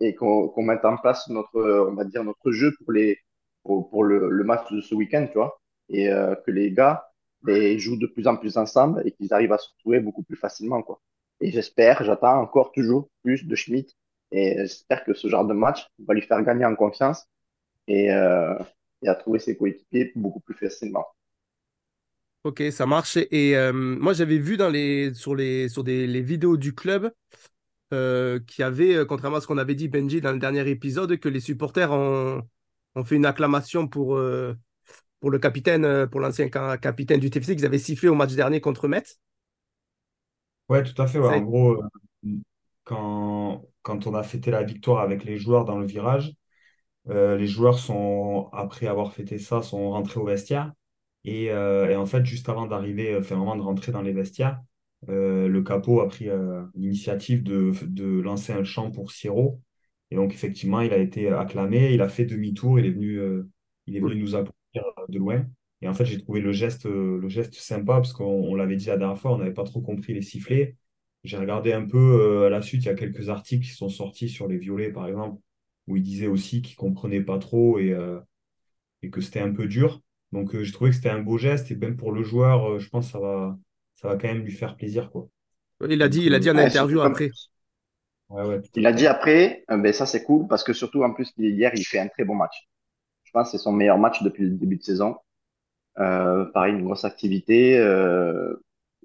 et 0.00 0.14
qu'on 0.14 0.62
mette 0.62 0.84
en 0.86 0.96
place 0.96 1.28
notre, 1.28 1.88
on 1.90 1.94
va 1.94 2.04
dire, 2.04 2.24
notre 2.24 2.50
jeu 2.50 2.72
pour, 2.78 2.92
les, 2.92 3.18
pour, 3.62 4.04
le, 4.04 4.44
match 4.44 4.72
de 4.72 4.80
ce 4.80 4.94
week-end, 4.94 5.26
tu 5.26 5.34
vois. 5.34 5.60
Et 5.90 6.06
que 6.46 6.50
les 6.50 6.72
gars 6.72 7.10
ben, 7.42 7.78
jouent 7.78 7.98
de 7.98 8.06
plus 8.06 8.26
en 8.26 8.36
plus 8.36 8.56
ensemble 8.56 9.02
et 9.06 9.12
qu'ils 9.12 9.34
arrivent 9.34 9.52
à 9.52 9.58
se 9.58 9.68
retrouver 9.74 10.00
beaucoup 10.00 10.22
plus 10.22 10.36
facilement, 10.36 10.82
quoi. 10.82 11.00
Et 11.42 11.50
j'espère, 11.50 12.04
j'attends 12.04 12.40
encore 12.40 12.70
toujours 12.70 13.10
plus 13.24 13.44
de 13.44 13.54
Schmitt. 13.56 13.94
Et 14.30 14.54
j'espère 14.58 15.04
que 15.04 15.12
ce 15.12 15.28
genre 15.28 15.44
de 15.44 15.52
match 15.52 15.88
va 16.06 16.14
lui 16.14 16.22
faire 16.22 16.40
gagner 16.42 16.64
en 16.64 16.76
confiance 16.76 17.26
et, 17.88 18.12
euh, 18.12 18.54
à 19.04 19.14
trouver 19.16 19.40
ses 19.40 19.56
coéquipiers 19.56 20.12
beaucoup 20.14 20.38
plus 20.38 20.54
facilement. 20.54 21.04
Ok, 22.44 22.62
ça 22.70 22.86
marche. 22.86 23.16
Et 23.16 23.56
euh, 23.56 23.72
moi, 23.72 24.12
j'avais 24.12 24.38
vu 24.38 24.56
sur, 25.14 25.34
les, 25.34 25.66
des, 25.66 26.20
vidéos 26.22 26.56
du 26.56 26.74
club 26.74 27.12
euh, 27.92 28.38
qu'il 28.46 28.62
y 28.62 28.64
avait, 28.64 29.04
contrairement 29.06 29.38
à 29.38 29.40
ce 29.40 29.48
qu'on 29.48 29.58
avait 29.58 29.74
dit, 29.74 29.88
Benji, 29.88 30.20
dans 30.20 30.32
le 30.32 30.38
dernier 30.38 30.68
épisode, 30.70 31.18
que 31.18 31.28
les 31.28 31.40
supporters 31.40 31.90
ont, 31.90 32.40
fait 33.04 33.16
une 33.16 33.26
acclamation 33.26 33.88
pour, 33.88 34.16
le 34.16 35.38
capitaine, 35.40 36.06
pour 36.06 36.20
l'ancien 36.20 36.48
ca- 36.52 36.78
capitaine 36.78 37.18
du 37.18 37.30
TFC 37.30 37.56
qu'ils 37.56 37.66
avaient 37.66 37.78
sifflé 37.78 38.08
au 38.08 38.14
match 38.14 38.34
dernier 38.34 38.60
contre 38.60 38.86
Metz. 38.86 39.18
Ouais, 40.68 40.82
tout 40.82 41.00
à 41.00 41.06
fait. 41.06 41.18
ouais. 41.18 41.28
En 41.28 41.42
gros, 41.42 41.82
euh, 41.82 41.88
quand, 42.84 43.64
quand 43.82 44.06
on 44.06 44.14
a 44.14 44.22
fêté 44.22 44.50
la 44.50 44.62
victoire 44.62 45.00
avec 45.00 45.24
les 45.24 45.38
joueurs 45.38 45.64
dans 45.64 45.78
le 45.78 45.86
virage, 45.86 46.34
euh, 47.10 47.36
les 47.38 47.46
joueurs 47.48 47.78
sont, 47.78 48.48
après 48.52 48.86
avoir 48.88 49.12
fêté 49.14 49.38
ça, 49.38 49.62
sont 49.62 49.90
rentrés 49.90 50.20
au 50.20 50.26
vestiaire. 50.26 50.72
Et, 51.24 51.50
euh, 51.50 51.90
et 51.90 51.96
en 51.96 52.06
fait, 52.06 52.24
juste 52.26 52.48
avant 52.48 52.66
d'arriver, 52.66 53.16
enfin, 53.16 53.36
vraiment 53.36 53.56
de 53.56 53.62
rentrer 53.62 53.92
dans 53.92 54.02
les 54.02 54.12
vestiaires, 54.12 54.60
euh, 55.08 55.48
le 55.48 55.62
capot 55.62 56.00
a 56.00 56.08
pris 56.08 56.28
euh, 56.30 56.64
l'initiative 56.76 57.42
de, 57.42 57.72
de 57.84 58.20
lancer 58.20 58.52
un 58.54 58.64
chant 58.64 58.90
pour 58.90 59.12
Siro. 59.12 59.60
Et 60.10 60.16
donc, 60.16 60.32
effectivement, 60.34 60.80
il 60.82 60.92
a 60.92 60.98
été 60.98 61.28
acclamé, 61.30 61.94
il 61.94 62.02
a 62.02 62.08
fait 62.08 62.26
demi-tour, 62.26 62.78
il 62.80 62.86
est 62.86 62.90
venu, 62.90 63.18
euh, 63.20 63.48
il 63.86 63.96
est 63.96 64.00
venu 64.00 64.14
Cool. 64.14 64.16
nous 64.16 64.34
applaudir 64.36 64.84
de 65.08 65.18
loin. 65.18 65.46
Et 65.82 65.88
en 65.88 65.94
fait, 65.94 66.04
j'ai 66.06 66.18
trouvé 66.18 66.40
le 66.40 66.52
geste, 66.52 66.86
euh, 66.86 67.18
le 67.20 67.28
geste 67.28 67.54
sympa 67.54 67.94
parce 67.96 68.12
qu'on 68.12 68.24
on 68.26 68.54
l'avait 68.54 68.76
dit 68.76 68.86
la 68.86 68.96
dernière 68.98 69.18
fois, 69.18 69.32
on 69.34 69.38
n'avait 69.38 69.52
pas 69.54 69.64
trop 69.64 69.80
compris 69.82 70.14
les 70.14 70.22
sifflets. 70.22 70.76
J'ai 71.24 71.36
regardé 71.36 71.72
un 71.72 71.86
peu 71.86 71.98
euh, 71.98 72.46
à 72.46 72.50
la 72.50 72.62
suite, 72.62 72.82
il 72.84 72.86
y 72.86 72.90
a 72.90 72.94
quelques 72.94 73.28
articles 73.28 73.64
qui 73.66 73.72
sont 73.74 73.88
sortis 73.88 74.28
sur 74.28 74.48
les 74.48 74.58
violets, 74.58 74.92
par 74.92 75.06
exemple, 75.08 75.40
où 75.88 75.96
il 75.96 76.02
disait 76.02 76.26
aussi 76.28 76.62
qu'il 76.62 76.76
comprenait 76.76 77.22
pas 77.22 77.38
trop 77.38 77.78
et, 77.78 77.92
euh, 77.92 78.20
et 79.02 79.10
que 79.10 79.20
c'était 79.20 79.40
un 79.40 79.52
peu 79.52 79.66
dur. 79.68 80.02
Donc, 80.32 80.54
euh, 80.54 80.64
j'ai 80.64 80.72
trouvé 80.72 80.90
que 80.90 80.96
c'était 80.96 81.10
un 81.10 81.20
beau 81.22 81.38
geste 81.38 81.70
et 81.70 81.76
même 81.76 81.96
pour 81.96 82.12
le 82.12 82.22
joueur, 82.24 82.72
euh, 82.74 82.78
je 82.78 82.88
pense 82.90 83.06
que 83.06 83.12
ça 83.12 83.20
va, 83.20 83.58
ça 83.96 84.08
va 84.08 84.16
quand 84.16 84.28
même 84.28 84.44
lui 84.44 84.52
faire 84.52 84.76
plaisir, 84.76 85.10
quoi. 85.10 85.28
Il 85.86 86.00
a 86.02 86.08
Donc, 86.08 86.08
dit, 86.08 86.22
il 86.22 86.32
a 86.34 86.38
dit 86.38 86.50
en 86.50 86.56
Ouais, 86.56 86.68
interview 86.68 87.00
après. 87.02 87.30
ouais, 88.30 88.42
ouais, 88.46 88.60
Il 88.74 88.86
a 88.86 88.92
dit 88.92 89.06
après, 89.06 89.64
euh, 89.70 89.76
ben 89.78 89.92
ça 89.92 90.06
c'est 90.06 90.24
cool 90.24 90.46
parce 90.48 90.64
que 90.64 90.72
surtout 90.72 91.02
en 91.02 91.12
plus 91.12 91.32
hier 91.38 91.72
il 91.74 91.84
fait 91.84 91.98
un 91.98 92.08
très 92.08 92.24
bon 92.24 92.34
match. 92.34 92.68
Je 93.24 93.32
pense 93.32 93.48
que 93.52 93.58
c'est 93.58 93.64
son 93.64 93.72
meilleur 93.72 93.98
match 93.98 94.22
depuis 94.22 94.44
le 94.44 94.50
début 94.52 94.76
de 94.78 94.82
saison. 94.84 95.16
Euh, 95.98 96.46
pareil, 96.46 96.74
une 96.74 96.84
grosse 96.84 97.04
activité, 97.04 97.78
euh, 97.78 98.54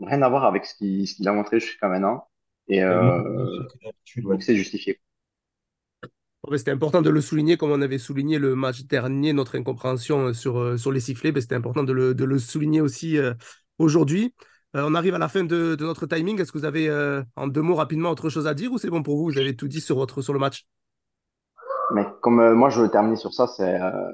rien 0.01 0.21
à 0.21 0.29
voir 0.29 0.45
avec 0.45 0.65
ce 0.65 0.75
qu'il 0.75 1.07
ce 1.07 1.15
qu'il 1.15 1.27
a 1.27 1.33
montré 1.33 1.59
jusqu'à 1.59 1.87
maintenant. 1.89 2.27
Et 2.69 2.83
moins 2.99 3.21
euh, 3.23 3.67
que 3.73 3.77
d'habitude, 3.85 4.25
ouais. 4.25 4.35
donc 4.35 4.43
c'est 4.43 4.55
justifié. 4.55 4.99
Ouais, 6.47 6.57
C'était 6.57 6.71
important 6.71 7.01
de 7.01 7.09
le 7.09 7.19
souligner, 7.21 7.57
comme 7.57 7.71
on 7.71 7.81
avait 7.81 7.97
souligné 7.97 8.39
le 8.39 8.55
match 8.55 8.83
dernier, 8.83 9.33
notre 9.33 9.57
incompréhension 9.57 10.27
euh, 10.27 10.33
sur, 10.33 10.57
euh, 10.59 10.77
sur 10.77 10.91
les 10.91 10.99
sifflets. 10.99 11.31
ben, 11.31 11.41
C'était 11.41 11.55
important 11.55 11.83
de 11.83 11.91
le, 11.93 12.13
de 12.15 12.23
le 12.23 12.39
souligner 12.39 12.79
aussi 12.81 13.17
euh, 13.17 13.33
aujourd'hui. 13.79 14.33
Euh, 14.75 14.83
on 14.87 14.93
arrive 14.95 15.15
à 15.15 15.17
la 15.17 15.27
fin 15.29 15.43
de, 15.43 15.75
de 15.75 15.85
notre 15.85 16.05
timing. 16.05 16.39
Est-ce 16.39 16.51
que 16.51 16.57
vous 16.59 16.65
avez 16.65 16.87
euh, 16.89 17.21
en 17.35 17.47
deux 17.47 17.61
mots 17.61 17.75
rapidement 17.75 18.11
autre 18.11 18.29
chose 18.29 18.47
à 18.47 18.53
dire 18.53 18.71
ou 18.71 18.77
c'est 18.77 18.89
bon 18.89 19.03
pour 19.03 19.17
vous? 19.17 19.25
Vous 19.31 19.37
avez 19.37 19.55
tout 19.55 19.67
dit 19.67 19.81
sur, 19.81 19.95
votre, 19.97 20.21
sur 20.21 20.33
le 20.33 20.39
match. 20.39 20.65
Mais 21.93 22.05
comme 22.21 22.39
euh, 22.39 22.55
moi 22.55 22.69
je 22.69 22.81
veux 22.81 22.89
terminer 22.89 23.15
sur 23.15 23.33
ça, 23.33 23.47
c'est 23.47 23.81
euh, 23.81 24.11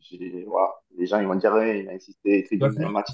j'ai- 0.00 0.44
voilà, 0.46 0.68
les 0.96 1.06
gens 1.06 1.20
ils 1.20 1.26
vont 1.26 1.34
dire 1.36 1.56
il 1.62 1.88
a 1.88 1.92
insisté, 1.92 2.42
vas 2.60 2.70
tribune, 2.70 2.84
un 2.84 2.90
match, 2.90 3.08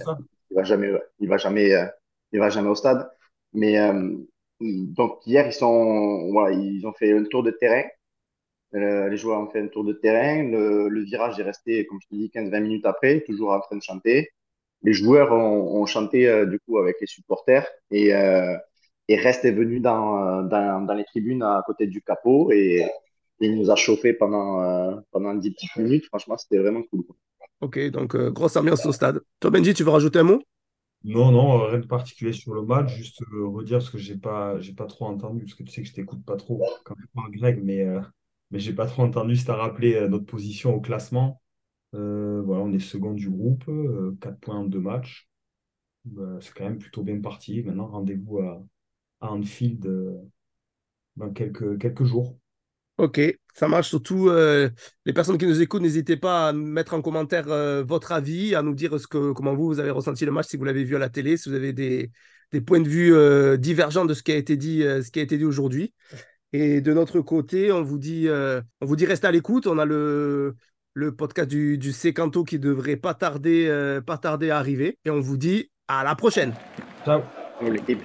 il 0.51 0.55
va 0.57 0.64
jamais, 0.64 0.92
il 1.21 1.29
va 1.29 1.37
jamais, 1.38 1.73
euh, 1.75 1.87
il 2.33 2.40
va 2.40 2.51
jamais 2.51 2.68
au 2.68 2.75
stade. 2.75 3.11
Mais 3.53 3.79
euh, 3.79 4.16
donc 4.61 5.21
hier, 5.27 5.47
ils 5.47 5.53
sont, 5.53 6.31
voilà, 6.31 6.55
ils 6.57 6.87
ont 6.87 6.92
fait 6.92 7.12
un 7.16 7.25
tour 7.25 7.42
de 7.42 7.51
terrain. 7.51 7.85
Euh, 8.75 9.09
les 9.09 9.16
joueurs 9.16 9.40
ont 9.40 9.51
fait 9.51 9.61
un 9.61 9.68
tour 9.68 9.85
de 9.85 9.92
terrain. 9.92 10.42
Le, 10.45 10.88
le 10.88 11.03
virage 11.05 11.38
est 11.38 11.42
resté, 11.42 11.87
comme 11.87 11.99
je 12.03 12.09
te 12.09 12.14
dis, 12.14 12.31
15-20 12.35 12.61
minutes 12.61 12.87
après, 12.87 13.21
toujours 13.23 13.53
en 13.53 13.61
train 13.61 13.77
de 13.77 13.83
chanter. 13.83 14.31
Les 14.83 14.92
joueurs 14.92 15.33
ont, 15.33 15.81
ont 15.81 15.87
chanté 15.87 16.47
du 16.47 16.59
coup 16.61 16.79
avec 16.79 16.97
les 17.01 17.07
supporters 17.07 17.68
et, 17.92 18.09
et 18.09 19.16
Rest 19.16 19.45
est 19.45 19.53
venu 19.53 19.79
dans, 19.81 20.42
dans, 20.42 20.85
dans 20.85 20.95
les 20.95 21.05
tribunes 21.05 21.42
à 21.45 21.62
côté 21.66 21.87
du 21.87 22.03
capot 22.03 22.51
et, 22.51 22.85
il 23.42 23.57
nous 23.59 23.71
a 23.71 23.77
chauffé 23.77 24.12
pendant, 24.12 24.62
euh, 24.62 24.97
pendant 25.11 25.35
10 25.35 25.51
petites 25.53 25.77
minutes. 25.77 26.07
Franchement, 26.07 26.37
c'était 26.38 26.59
vraiment 26.59 26.83
cool. 26.85 27.05
Ok, 27.62 27.79
donc 27.90 28.14
euh, 28.14 28.31
grosse 28.31 28.57
ambiance 28.57 28.85
au 28.87 28.92
stade. 28.92 29.20
Toi, 29.40 29.51
Benji, 29.51 29.72
tu 29.75 29.85
veux 29.85 29.90
rajouter 29.90 30.18
un 30.18 30.25
mot? 30.25 30.42
Non, 31.05 31.33
non, 31.33 31.66
rien 31.66 31.81
de 31.81 31.87
particulier 31.87 32.33
sur 32.33 32.55
le 32.55 32.62
match, 32.62 32.94
juste 32.94 33.22
euh, 33.33 33.46
redire 33.48 33.83
ce 33.83 33.90
que 33.90 33.98
j'ai 33.98 34.16
pas, 34.16 34.61
j'ai 34.61 34.72
pas 34.72 34.87
trop 34.87 35.07
entendu, 35.07 35.42
parce 35.44 35.55
que 35.55 35.64
tu 35.64 35.72
sais 35.72 35.83
que 35.83 35.88
je 35.88 35.92
t'écoute 35.94 36.25
pas 36.25 36.37
trop 36.37 36.64
quand 36.85 36.94
parle 37.14 37.33
grec, 37.33 37.59
mais, 37.62 37.83
euh, 37.83 38.01
mais 38.53 38.61
j'ai 38.61 38.72
pas 38.72 38.87
trop 38.87 39.03
entendu 39.03 39.35
si 39.37 39.44
tu 39.44 39.51
as 39.51 39.57
rappelé 39.57 39.94
euh, 39.96 40.09
notre 40.09 40.27
position 40.27 40.75
au 40.75 40.81
classement. 40.81 41.42
Euh, 41.94 42.42
voilà, 42.44 42.62
on 42.64 42.72
est 42.72 42.81
second 42.81 43.14
du 43.14 43.31
groupe, 43.31 43.64
euh, 43.68 44.16
4 44.20 44.40
points 44.40 44.59
en 44.59 44.64
deux 44.66 44.81
matchs. 44.81 45.29
Bah, 46.07 46.38
c'est 46.42 46.55
quand 46.55 46.64
même 46.64 46.79
plutôt 46.79 47.03
bien 47.05 47.20
parti. 47.20 47.62
Maintenant, 47.62 47.88
rendez-vous 47.88 48.40
à, 48.40 48.62
à 49.22 49.31
Anfield 49.33 49.87
euh, 49.87 50.18
dans 51.16 51.33
quelques, 51.33 51.79
quelques 51.81 52.05
jours. 52.05 52.37
Ok, 52.98 53.20
ça 53.55 53.68
marche. 53.68 53.88
Surtout, 53.88 54.28
euh, 54.28 54.68
les 55.07 55.12
personnes 55.12 55.38
qui 55.38 55.46
nous 55.46 55.61
écoutent, 55.61 55.83
n'hésitez 55.83 56.16
pas 56.16 56.48
à 56.48 56.52
mettre 56.52 56.94
en 56.94 57.02
commentaire 57.02 57.48
euh, 57.48 57.83
votre 57.83 58.12
avis, 58.12 58.55
à 58.55 58.62
nous 58.62 58.74
dire 58.74 59.00
ce 59.00 59.07
que, 59.07 59.33
comment 59.33 59.55
vous, 59.55 59.66
vous 59.66 59.81
avez 59.81 59.90
ressenti 59.90 60.24
le 60.24 60.33
match, 60.33 60.48
si 60.48 60.57
vous 60.57 60.64
l'avez 60.64 60.85
vu 60.85 60.94
à 60.94 60.98
la 60.98 61.09
télé, 61.09 61.37
si 61.37 61.48
vous 61.48 61.55
avez 61.55 61.72
des, 61.72 62.11
des 62.52 62.61
points 62.61 62.81
de 62.81 62.88
vue 62.88 63.14
euh, 63.14 63.57
divergents 63.57 64.05
de 64.05 64.14
ce 64.14 64.22
qui 64.22 64.31
a 64.33 64.37
été 64.37 64.57
dit, 64.57 64.83
euh, 64.83 65.02
ce 65.02 65.11
qui 65.11 65.20
a 65.20 65.22
été 65.22 65.38
dit 65.38 65.44
aujourd'hui. 65.44 65.94
Et 66.52 66.83
de 66.83 66.92
notre 66.92 67.20
côté, 67.20 67.72
on 67.72 67.83
vous 67.83 67.98
dit, 67.98 68.28
euh, 68.28 68.61
on 68.81 68.87
vous 68.87 68.96
dit 68.96 69.07
restez 69.07 69.26
à 69.26 69.33
l'écoute. 69.33 69.66
On 69.66 69.78
a 69.78 69.87
le, 69.87 70.55
le 70.92 71.14
podcast 71.16 71.48
du, 71.48 71.78
du 71.78 71.92
Secanto 71.92 72.44
qui 72.44 72.59
devrait 72.59 72.96
pas 72.96 73.14
tarder, 73.14 73.66
euh, 73.68 74.02
pas 74.02 74.18
tarder 74.18 74.50
à 74.50 74.59
arriver. 74.59 74.98
Et 75.07 75.11
on 75.11 75.20
vous 75.20 75.38
dit 75.38 75.70
à 75.88 76.05
la 76.05 76.14
prochaine. 76.14 76.52
Ciao! 77.07 77.22
L'équipe. 77.62 78.02